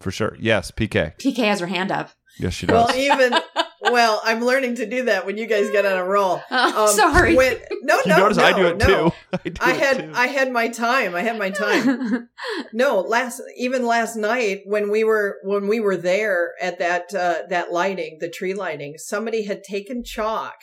[0.00, 0.36] for sure.
[0.38, 1.16] Yes, PK.
[1.16, 2.10] PK has her hand up.
[2.38, 2.88] Yes, she does.
[2.88, 3.32] Well, even
[3.92, 6.42] well, I'm learning to do that when you guys get on a roll.
[6.78, 7.34] Oh, sorry.
[7.34, 8.86] When, no, You no, notice no, I do it no.
[8.86, 9.16] too.
[9.32, 10.12] I, do I had too.
[10.14, 11.14] I had my time.
[11.14, 12.28] I had my time.
[12.72, 17.46] No, last even last night when we were when we were there at that uh,
[17.48, 20.54] that lighting, the tree lighting, somebody had taken chalk,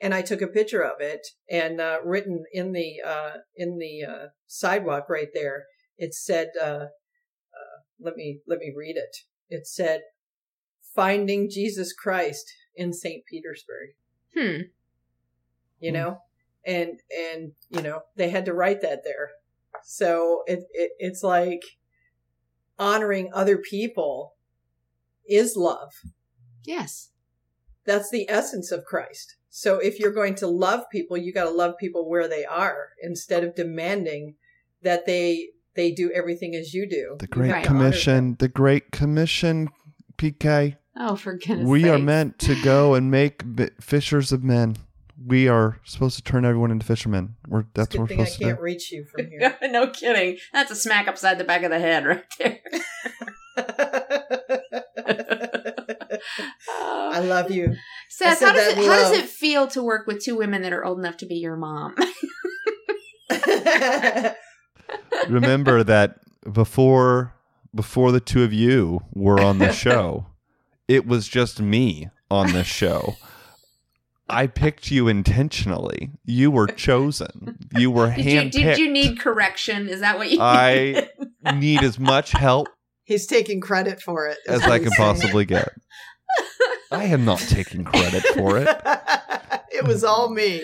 [0.00, 4.02] and I took a picture of it and uh, written in the uh, in the
[4.04, 5.64] uh, sidewalk right there.
[5.98, 9.16] It said, uh, uh, "Let me let me read it."
[9.48, 10.00] It said,
[10.94, 12.44] "Finding Jesus Christ
[12.80, 13.90] in Saint Petersburg."
[14.34, 14.62] hmm.
[15.80, 16.18] you know
[16.64, 19.30] and and you know they had to write that there
[19.82, 21.62] so it, it it's like
[22.78, 24.34] honoring other people
[25.28, 25.92] is love
[26.64, 27.10] Yes.
[27.84, 31.50] that's the essence of christ so if you're going to love people you got to
[31.50, 34.34] love people where they are instead of demanding
[34.82, 38.36] that they they do everything as you do the Great have Commission.
[38.40, 39.68] The Great Commission,
[40.18, 40.76] PK.
[40.96, 44.76] Oh, for goodness we are meant to go and make b- fishers of men.
[45.24, 47.36] We are supposed to turn everyone into fishermen.
[47.46, 48.62] We're It's that's good what we're thing I supposed to can't do.
[48.62, 50.38] reach you from here no kidding.
[50.52, 52.58] That's a smack upside the back of the head right there.
[57.12, 57.74] i love you
[58.08, 60.72] Seth, how does that it how does it feel to work with two women that
[60.72, 61.94] are old enough to be your mom?
[65.28, 66.16] Remember that
[66.52, 67.34] before
[67.74, 70.26] before the two of you were on the show,
[70.90, 73.14] it was just me on the show.
[74.28, 76.10] I picked you intentionally.
[76.24, 77.58] You were chosen.
[77.76, 79.88] You were did you did you need correction?
[79.88, 81.08] Is that what you I
[81.56, 82.68] need as much help
[83.10, 85.68] he's taking credit for it as I can possibly get.
[86.92, 88.68] I am not taking credit for it.
[89.70, 90.58] it was all me.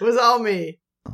[0.00, 0.78] It was all me.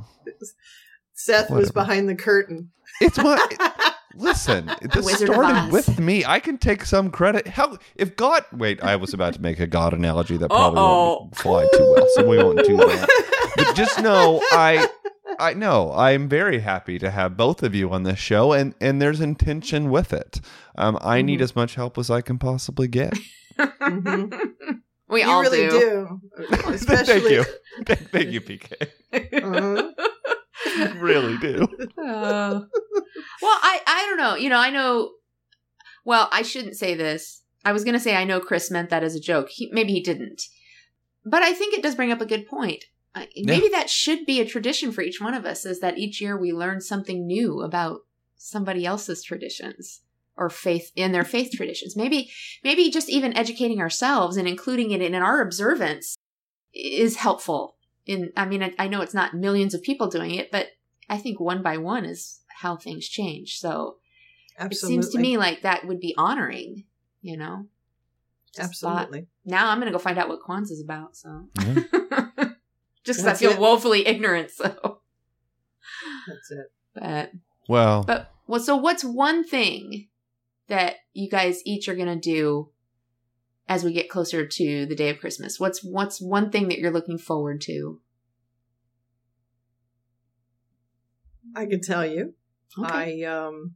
[1.12, 2.70] Seth was behind the curtain.
[3.00, 3.38] It's my
[4.14, 4.70] listen.
[4.92, 6.24] This Wizard started with me.
[6.24, 7.46] I can take some credit.
[7.46, 11.36] Hell, if God, wait, I was about to make a God analogy that probably won't
[11.36, 13.52] fly too well, so we won't do that.
[13.56, 14.88] But just know, I,
[15.38, 19.00] I know I'm very happy to have both of you on this show, and and
[19.00, 20.40] there's intention with it.
[20.76, 21.44] Um, I need Mhm.
[21.44, 23.12] as much help as I can possibly get.
[23.58, 24.30] Mhm.
[25.08, 26.20] we you all really do.
[26.38, 26.48] do.
[26.68, 27.44] Especially, thank you,
[27.86, 28.88] thank, thank you, PK.
[29.42, 29.87] Uh-huh.
[30.96, 31.68] really do.
[31.98, 32.60] Uh,
[33.42, 34.34] well, I I don't know.
[34.34, 35.12] You know, I know.
[36.04, 37.42] Well, I shouldn't say this.
[37.64, 39.48] I was going to say I know Chris meant that as a joke.
[39.50, 40.42] He, maybe he didn't,
[41.24, 42.84] but I think it does bring up a good point.
[43.14, 45.66] Uh, maybe that should be a tradition for each one of us.
[45.66, 48.00] Is that each year we learn something new about
[48.36, 50.00] somebody else's traditions
[50.38, 51.96] or faith in their faith traditions.
[51.96, 52.30] Maybe
[52.64, 56.16] maybe just even educating ourselves and including it in our observance
[56.72, 57.76] is helpful.
[58.08, 60.68] In I mean, I, I know it's not millions of people doing it, but
[61.08, 63.58] I think one by one is how things change.
[63.60, 63.98] So
[64.58, 64.74] Absolutely.
[64.96, 66.84] it seems to me like that would be honoring,
[67.22, 67.66] you know?
[68.56, 69.28] Just thought- Absolutely.
[69.44, 71.14] now I'm going to go find out what Kwanzaa is about.
[71.16, 71.74] So Yeah.
[73.04, 73.58] just because I feel it.
[73.60, 74.50] woefully ignorant.
[74.50, 75.00] So,
[76.26, 76.66] That's it.
[76.94, 77.32] but,
[77.68, 80.08] Well, but, well, so what's one thing
[80.68, 82.70] that you guys each are going to do
[83.68, 85.60] as we get closer to the day of Christmas?
[85.60, 88.00] What's, what's one thing that you're looking forward to?
[91.54, 92.34] I can tell you.
[92.78, 93.24] Okay.
[93.24, 93.74] I um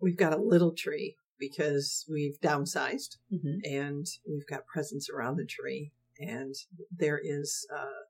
[0.00, 3.58] we've got a little tree because we've downsized Mhm.
[3.64, 6.54] and we've got presents around the tree and
[6.96, 8.04] there is uh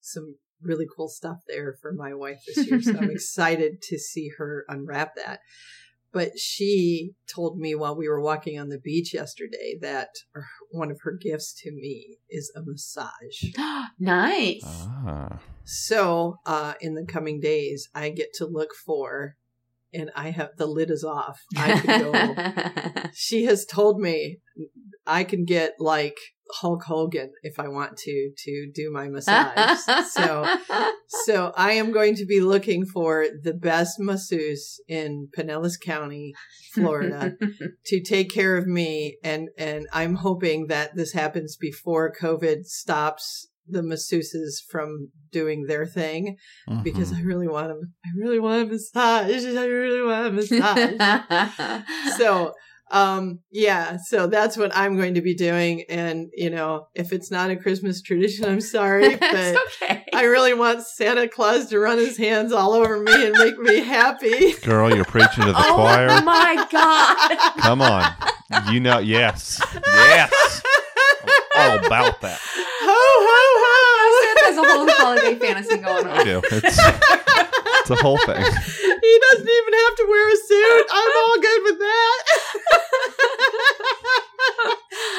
[0.00, 4.30] some really cool stuff there for my wife this year so I'm excited to see
[4.38, 5.40] her unwrap that.
[6.12, 10.08] But she told me while we were walking on the beach yesterday that
[10.70, 13.54] one of her gifts to me is a massage.
[13.98, 14.62] nice.
[14.64, 15.38] ah.
[15.64, 19.36] So, uh, in the coming days, I get to look for,
[19.94, 21.40] and I have the lid is off.
[21.56, 23.10] I can go.
[23.14, 24.38] she has told me
[25.06, 26.18] I can get like
[26.60, 29.78] Hulk Hogan if I want to to do my massage.
[30.10, 30.46] so,
[31.24, 36.32] so I am going to be looking for the best masseuse in Pinellas County,
[36.74, 37.36] Florida,
[37.86, 43.48] to take care of me, and and I'm hoping that this happens before COVID stops
[43.68, 46.36] the masseuses from doing their thing
[46.82, 47.18] because Mhm.
[47.18, 47.76] I really want to.
[48.04, 49.44] I really want a massage.
[49.44, 51.84] I really want a massage.
[52.18, 52.52] so,
[52.90, 53.96] um, yeah.
[53.96, 55.84] So that's what I'm going to be doing.
[55.88, 60.04] And you know, if it's not a Christmas tradition, I'm sorry, but okay.
[60.12, 63.80] I really want Santa Claus to run his hands all over me and make me
[63.80, 64.52] happy.
[64.62, 66.08] girl, you're preaching to the oh choir.
[66.10, 67.62] Oh my god!
[67.62, 68.12] Come on.
[68.72, 69.60] You know, yes.
[69.86, 70.62] Yes.
[71.54, 72.40] I'm all about that.
[72.82, 73.50] Ho ho
[74.20, 76.24] Seth has a whole holiday fantasy going I on.
[76.24, 77.59] do.
[77.90, 78.36] It's, it's whole thing.
[78.36, 80.86] he doesn't even have to wear a suit.
[80.92, 82.24] I'm all good with that.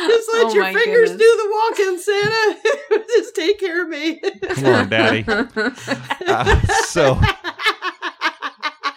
[0.08, 1.12] Just let Oh your my fingers
[1.76, 2.58] talking, Santa.
[3.08, 4.20] Just take care of me.
[4.20, 5.26] Come on, Daddy.
[6.28, 7.20] Uh, so,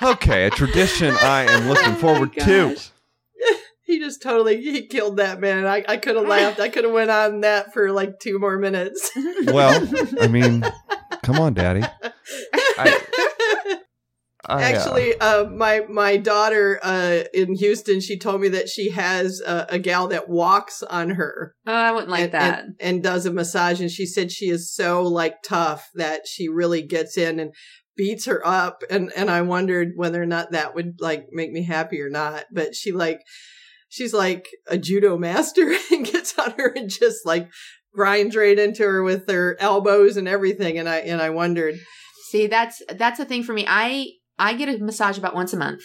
[0.02, 2.76] okay, a tradition I am looking forward to.
[3.82, 5.66] he just totally he killed that man.
[5.66, 6.60] I, I could have laughed.
[6.60, 9.10] I could have went on that for like two more minutes.
[9.44, 9.86] Well,
[10.20, 10.64] I mean,
[11.22, 11.82] come on, Daddy.
[12.78, 13.00] I,
[14.46, 18.90] I, uh, Actually, uh, my my daughter uh, in Houston, she told me that she
[18.90, 22.64] has a, a gal that walks on her Oh, I wouldn't like and, that.
[22.64, 26.48] and, and does a massage, and she said she is so like tough that she
[26.48, 27.54] really gets in and
[27.96, 31.62] beats her up, and and I wondered whether or not that would like make me
[31.64, 32.44] happy or not.
[32.52, 33.20] But she like
[33.88, 37.48] she's like a judo master and gets on her and just like
[37.94, 41.76] grinds right into her with her elbows and everything, and I and I wondered.
[42.34, 43.64] See, that's that's a thing for me.
[43.68, 44.08] I
[44.40, 45.82] I get a massage about once a month.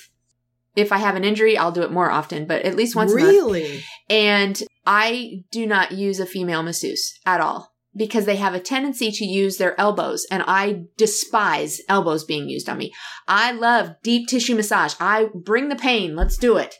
[0.75, 3.17] If I have an injury, I'll do it more often, but at least once a
[3.17, 3.29] month.
[3.29, 3.83] really?
[4.09, 9.11] And I do not use a female masseuse at all because they have a tendency
[9.11, 12.93] to use their elbows and I despise elbows being used on me.
[13.27, 14.95] I love deep tissue massage.
[14.99, 16.15] I bring the pain.
[16.15, 16.73] Let's do it.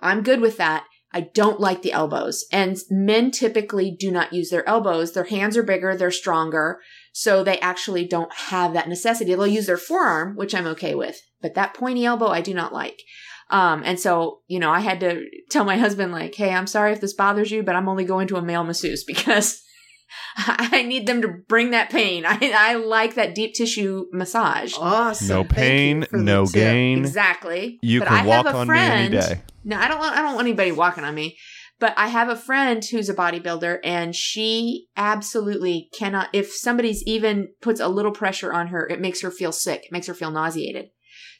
[0.00, 0.84] I'm good with that.
[1.16, 5.14] I don't like the elbows and men typically do not use their elbows.
[5.14, 5.96] Their hands are bigger.
[5.96, 6.78] They're stronger.
[7.14, 9.34] So they actually don't have that necessity.
[9.34, 12.74] They'll use their forearm, which I'm okay with, but that pointy elbow I do not
[12.74, 13.00] like.
[13.48, 16.92] Um, and so, you know, I had to tell my husband, like, hey, I'm sorry
[16.92, 19.62] if this bothers you, but I'm only going to a male masseuse because
[20.36, 22.26] I need them to bring that pain.
[22.26, 24.74] I, I like that deep tissue massage.
[24.78, 25.28] Awesome.
[25.28, 26.98] no pain, no gain.
[26.98, 27.78] Exactly.
[27.80, 29.40] You But can I have walk a on me any day.
[29.66, 31.36] No, I don't want I don't want anybody walking on me.
[31.78, 37.48] But I have a friend who's a bodybuilder and she absolutely cannot if somebody's even
[37.60, 39.82] puts a little pressure on her, it makes her feel sick.
[39.84, 40.86] It makes her feel nauseated.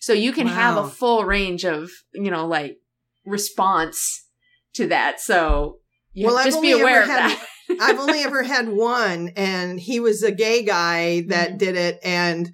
[0.00, 2.76] So you can have a full range of, you know, like
[3.24, 4.26] response
[4.74, 5.20] to that.
[5.20, 5.78] So
[6.12, 7.46] you Well, I've just be only aware ever of had- that.
[7.80, 11.58] I've only ever had one, and he was a gay guy that Mhm.
[11.58, 12.48] did it, and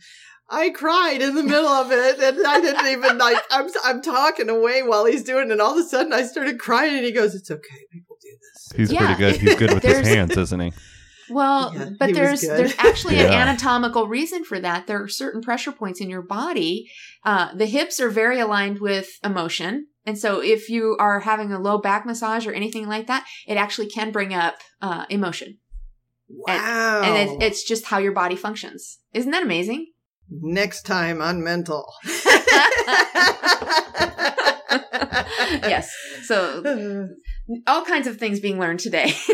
[0.53, 3.39] I cried in the middle of it, and I didn't even like.
[3.51, 6.59] I'm I'm talking away while he's doing, it, and all of a sudden I started
[6.61, 8.99] crying, and he goes, "It's okay, people do this." He's Yeah.
[8.99, 9.41] pretty good.
[9.41, 10.73] He's good with his hands, isn't he?
[11.31, 14.87] Well, Yeah, but there's there's actually an anatomical reason for that.
[14.87, 16.91] There are certain pressure points in your body.
[17.25, 21.59] Uh, the hips are very aligned with emotion, and so if you are having a
[21.59, 25.59] low back massage or anything like that, it actually can bring up uh, emotion,
[26.29, 27.03] Wow!
[27.03, 28.99] and it, it's just how your body functions.
[29.15, 29.92] Isn't that amazing?
[30.41, 31.93] Next time on mental.
[35.63, 35.95] yes.
[36.25, 37.09] So
[37.67, 39.15] all kinds of things being learned today.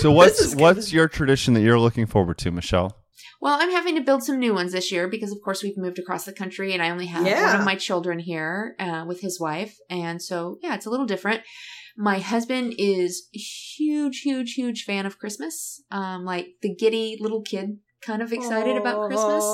[0.00, 2.98] So what's what's your tradition that you're looking forward to, Michelle?
[3.40, 5.98] Well, I'm having to build some new ones this year because, of course, we've moved
[5.98, 9.40] across the country and I only have one of my children here uh, with his
[9.40, 9.74] wife.
[9.88, 11.40] And so, yeah, it's a little different.
[11.96, 15.82] My husband is a huge, huge, huge fan of Christmas.
[15.90, 19.44] Um, like the giddy little kid kind of excited about Christmas.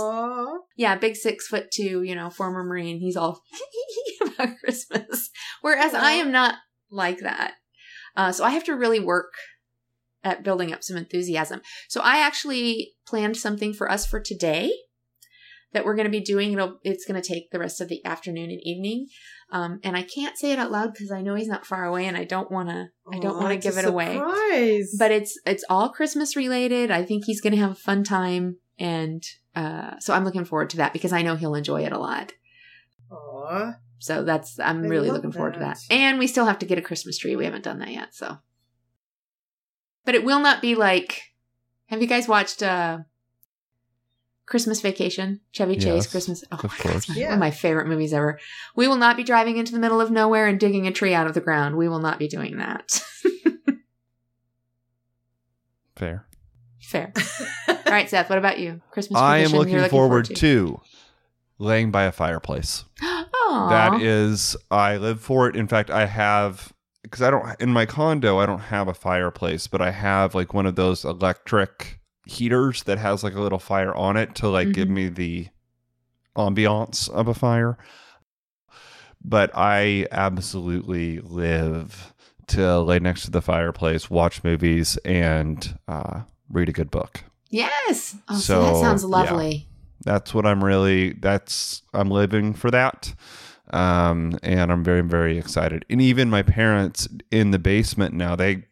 [0.76, 2.98] Yeah, big six foot two, you know, former Marine.
[2.98, 3.42] He's all
[4.20, 5.30] about Christmas.
[5.62, 6.57] Whereas I am not
[6.90, 7.55] like that.
[8.16, 9.32] Uh, so I have to really work
[10.22, 11.62] at building up some enthusiasm.
[11.88, 14.72] So I actually planned something for us for today
[15.72, 16.52] that we're going to be doing.
[16.52, 19.06] It'll, it's going to take the rest of the afternoon and evening.
[19.50, 22.06] Um, and I can't say it out loud because I know he's not far away
[22.06, 24.18] and I don't want to, I don't want to give it away
[24.98, 29.22] but it's it's all christmas related i think he's gonna have a fun time and
[29.56, 32.32] uh so i'm looking forward to that because i know he'll enjoy it a lot
[33.10, 33.74] Aw.
[33.98, 35.94] so that's i'm I really looking forward to that that.
[35.94, 38.38] and we still have to get a christmas tree we haven't done that yet so
[40.04, 41.20] but it will not be like
[41.86, 42.98] have you guys watched uh
[44.47, 46.45] Christmas Vacation, Chevy Chase, Yes, Christmas.
[46.53, 47.09] Oh of my God, it's course.
[47.11, 47.26] my- Yeah.
[47.26, 48.38] one of my favorite movies ever.
[48.76, 51.26] We will not be driving into the middle of nowhere and digging a tree out
[51.26, 51.76] of the ground.
[51.76, 53.01] We will not be doing that.
[55.97, 56.26] Fair.
[56.80, 57.12] Fair.
[57.68, 58.28] All right, Seth.
[58.28, 58.80] What about you?
[58.90, 59.20] Christmas.
[59.20, 60.34] I am tradition looking, you're forward, to.
[60.34, 60.80] to
[61.59, 62.84] laying by a fireplace.
[63.03, 63.68] Aw.
[63.70, 65.55] That is, I live for it.
[65.57, 66.72] In fact, I have
[67.03, 68.38] because I don't in my condo.
[68.38, 72.98] I don't have a fireplace, but I have like one of those electric heaters that
[72.98, 74.92] has like a little fire on it to like give Mhm.
[74.92, 75.48] me the
[76.36, 77.76] ambiance of a fire.
[79.24, 82.12] But I absolutely live
[82.48, 87.22] to lay next to the fireplace, watch movies, and uh, read a good book.
[87.50, 88.16] Yes.
[88.28, 89.08] Oh, So, that sounds yeah.
[89.08, 89.68] lovely.
[90.04, 93.14] that's what I'm really that's I'm living for that.
[93.72, 95.84] Um and I'm very very excited.
[95.88, 98.64] And even my parents in the basement now they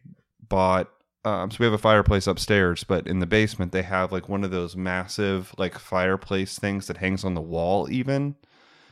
[0.49, 0.89] bought
[1.25, 4.43] um so we have a fireplace upstairs, but in the basement they have like one
[4.43, 8.35] of those massive like fireplace things that hangs on the wall even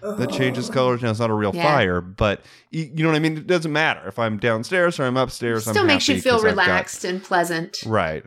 [0.02, 1.02] that changes colors.
[1.02, 1.64] Now it's not a real Yeah.
[1.64, 3.36] fire, but you, know what I mean?
[3.38, 5.68] It doesn't matter if I'm downstairs or I'm upstairs.
[5.68, 7.78] It still I'm makes you feel I've got- relaxed and pleasant.
[7.86, 8.24] Right.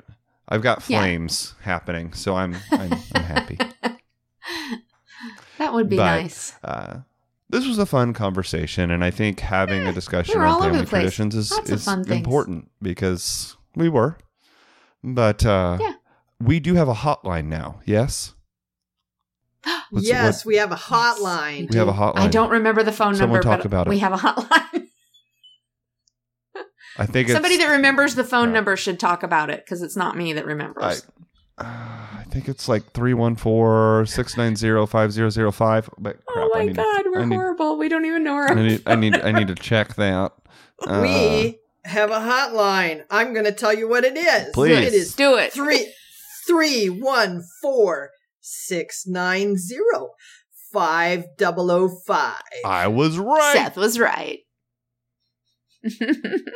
[0.48, 0.98] I've got Yeah.
[1.00, 3.58] flames happening, so I'm I'm, I'm happy.
[5.58, 6.54] That would be But, nice.
[6.64, 6.98] Uh,
[7.48, 11.52] this was a fun conversation, and I think having a discussion on family traditions is,
[11.66, 14.16] is important because we were.
[15.04, 15.92] But uh, Yeah.
[16.40, 17.80] we do have a hotline now.
[17.84, 18.34] Yes,
[19.90, 21.70] What's- yes, what- we have a hotline.
[21.70, 22.18] we have a hotline.
[22.18, 23.90] I don't remember the phone Someone number, talk but about it.
[23.90, 24.88] we have a hotline.
[26.98, 28.54] I think Somebody it's, that remembers the phone Yeah.
[28.54, 31.06] number should talk about it because it's not me that remembers.
[31.58, 35.88] I, uh, I think it's like 314-690-5005.
[35.98, 37.78] But crap, oh my need to- god, we're need, horrible.
[37.78, 40.32] We don't even know our I need, I need, I need to check that.
[40.84, 43.04] Uh, we have a hotline.
[43.10, 44.52] I'm going to tell you what it is.
[44.54, 44.86] Please.
[44.86, 45.52] It is Do it.
[45.52, 45.92] three
[46.46, 48.10] three one four
[48.40, 50.10] six nine zero
[50.72, 52.40] five double o five.
[52.64, 53.52] I was right.
[53.54, 54.40] Seth was right.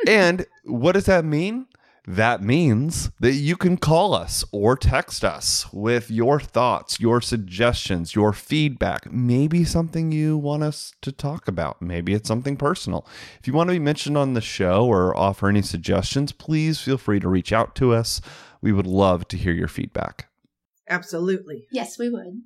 [0.07, 1.65] And what does that mean?
[2.09, 8.15] That means that you can call us or text us with your thoughts, your suggestions,
[8.15, 11.81] your feedback, maybe something you want us to talk about.
[11.81, 13.05] Maybe it's something personal.
[13.41, 16.97] If you want to be mentioned on the show or offer any suggestions, please feel
[16.97, 18.21] free to reach out to us.
[18.61, 20.29] We would love to hear your feedback.
[20.89, 21.67] Absolutely.
[21.71, 22.41] yes, we would.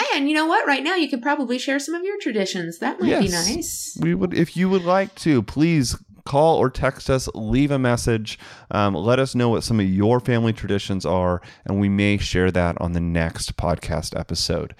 [0.00, 0.66] Oh, and you know what?
[0.66, 2.78] Right now, you could probably share some of your traditions.
[2.78, 3.48] That might be Yes.
[3.48, 3.98] nice.
[4.00, 8.38] We would, if you would like to, please call or text us, leave a message,
[8.70, 12.50] um, let us know what some of your family traditions are, and we may share
[12.50, 14.74] that on the next podcast episode.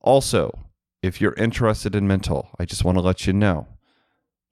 [0.00, 0.66] Also,
[1.02, 3.66] if you're interested in mental, I just want to let you know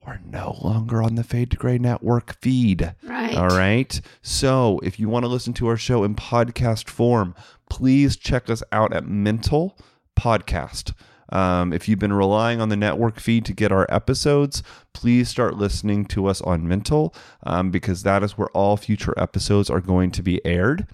[0.07, 2.95] we're no longer on the Fade to Gray Network feed.
[3.03, 3.35] Right.
[3.35, 3.99] All right.
[4.21, 7.35] So if you want to listen to our show in podcast form,
[7.69, 9.77] please check us out at Mental
[10.17, 10.93] Podcast.
[11.29, 14.63] Um, if you've been relying on the network feed to get our episodes,
[14.93, 17.13] please start listening to us on Mental
[17.43, 20.87] um, because that is where all future episodes are going to be aired.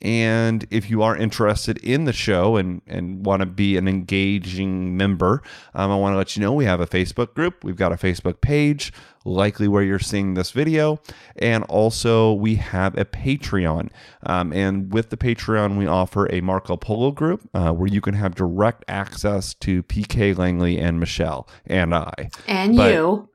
[0.00, 4.96] And if you are interested in the show and, and want to be an engaging
[4.96, 5.42] member,
[5.74, 7.64] um, I want to let you know we have a Facebook group.
[7.64, 8.92] We've got a Facebook page,
[9.24, 11.00] likely where you're seeing this video.
[11.36, 13.88] And also, we have a Patreon.
[14.22, 18.14] Um, and with the Patreon, we offer a Marco Polo group uh, where you can
[18.14, 22.30] have direct access to PK Langley and Michelle and I.
[22.46, 23.28] And But- you.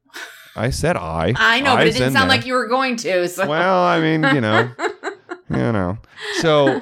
[0.55, 1.33] I said I.
[1.35, 2.37] I know, but it didn't sound there.
[2.37, 3.27] like you were going to.
[3.27, 3.47] So.
[3.47, 4.69] Well, I mean, you know,
[5.49, 5.97] you know.
[6.35, 6.81] So,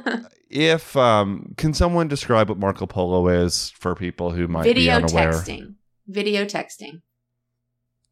[0.49, 5.03] if um, can someone describe what Marco Polo is for people who might Video be
[5.03, 5.31] unaware?
[5.31, 5.75] Video texting.
[6.07, 7.01] Video texting.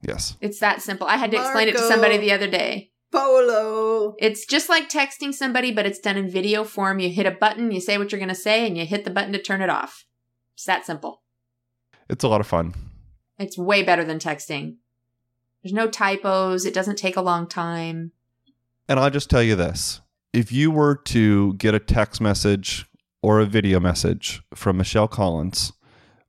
[0.02, 0.38] Yes.
[0.40, 1.08] It's that simple.
[1.08, 2.92] I had to explain it to somebody the other day.
[3.12, 4.16] Polo.
[4.20, 7.00] It's just like texting somebody, but it's done in video form.
[7.00, 9.10] You hit a button, you say what you're going to say, and you hit the
[9.10, 10.06] button to turn it off.
[10.54, 11.24] It's that simple.
[12.08, 12.74] It's a lot of fun.
[13.38, 14.76] It's way better than texting.
[15.64, 16.66] There's no typos.
[16.66, 18.12] It doesn't take a long time.
[18.88, 20.02] And I'll just tell you this
[20.34, 22.86] if you were to get a text message
[23.22, 25.74] or a video message from Michelle Collins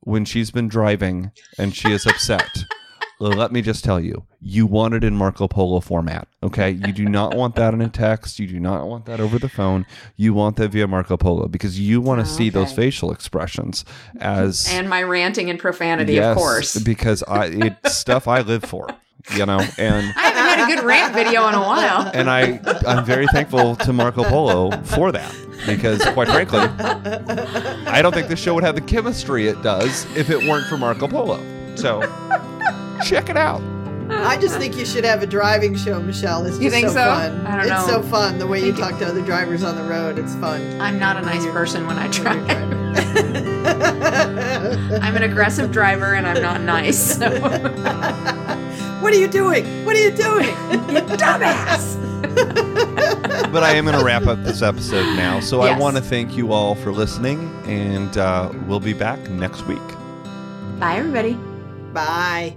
[0.01, 2.65] when she's been driving and she is upset,
[3.21, 6.27] let me just tell you, you want it in Marco Polo format.
[6.43, 6.71] Okay.
[6.71, 8.39] You do not want that in a text.
[8.39, 9.85] You do not want that over the phone.
[10.17, 13.85] You want that via Marco Polo because you want to see those facial expressions
[14.19, 14.67] as.
[14.71, 16.79] And my ranting and profanity, yes, of course.
[16.79, 18.89] Because I, it's stuff I live for,
[19.35, 20.13] you know, and.
[20.17, 22.11] I haven't had a good rant video in a while.
[22.15, 25.35] and I I'm very thankful to Marco Polo for that
[25.67, 30.31] because quite frankly, I don't think this show would have the chemistry it does if
[30.31, 31.39] it weren't for Marco Polo.
[31.77, 32.01] So
[33.05, 33.61] check it out.
[34.13, 36.45] I just think you should have a driving show, Michelle.
[36.45, 37.05] It's just You think so, so?
[37.05, 37.47] fun.
[37.47, 38.03] I don't it's know.
[38.03, 40.19] so fun the way you talk to other drivers on the road.
[40.19, 40.81] It's fun.
[40.81, 42.49] I'm not a nice person when I drive.
[45.03, 47.17] I'm an aggressive driver and I'm not nice.
[47.19, 47.31] So.
[49.01, 49.85] what are you doing?
[49.85, 50.49] What are you doing?
[50.49, 51.99] You dumbass!
[53.51, 55.41] But I am going to wrap up this episode now.
[55.41, 59.67] So I want to thank you all for listening, and uh, we'll be back next
[59.67, 59.79] week.
[60.79, 61.35] Bye, everybody.
[61.93, 62.57] Bye.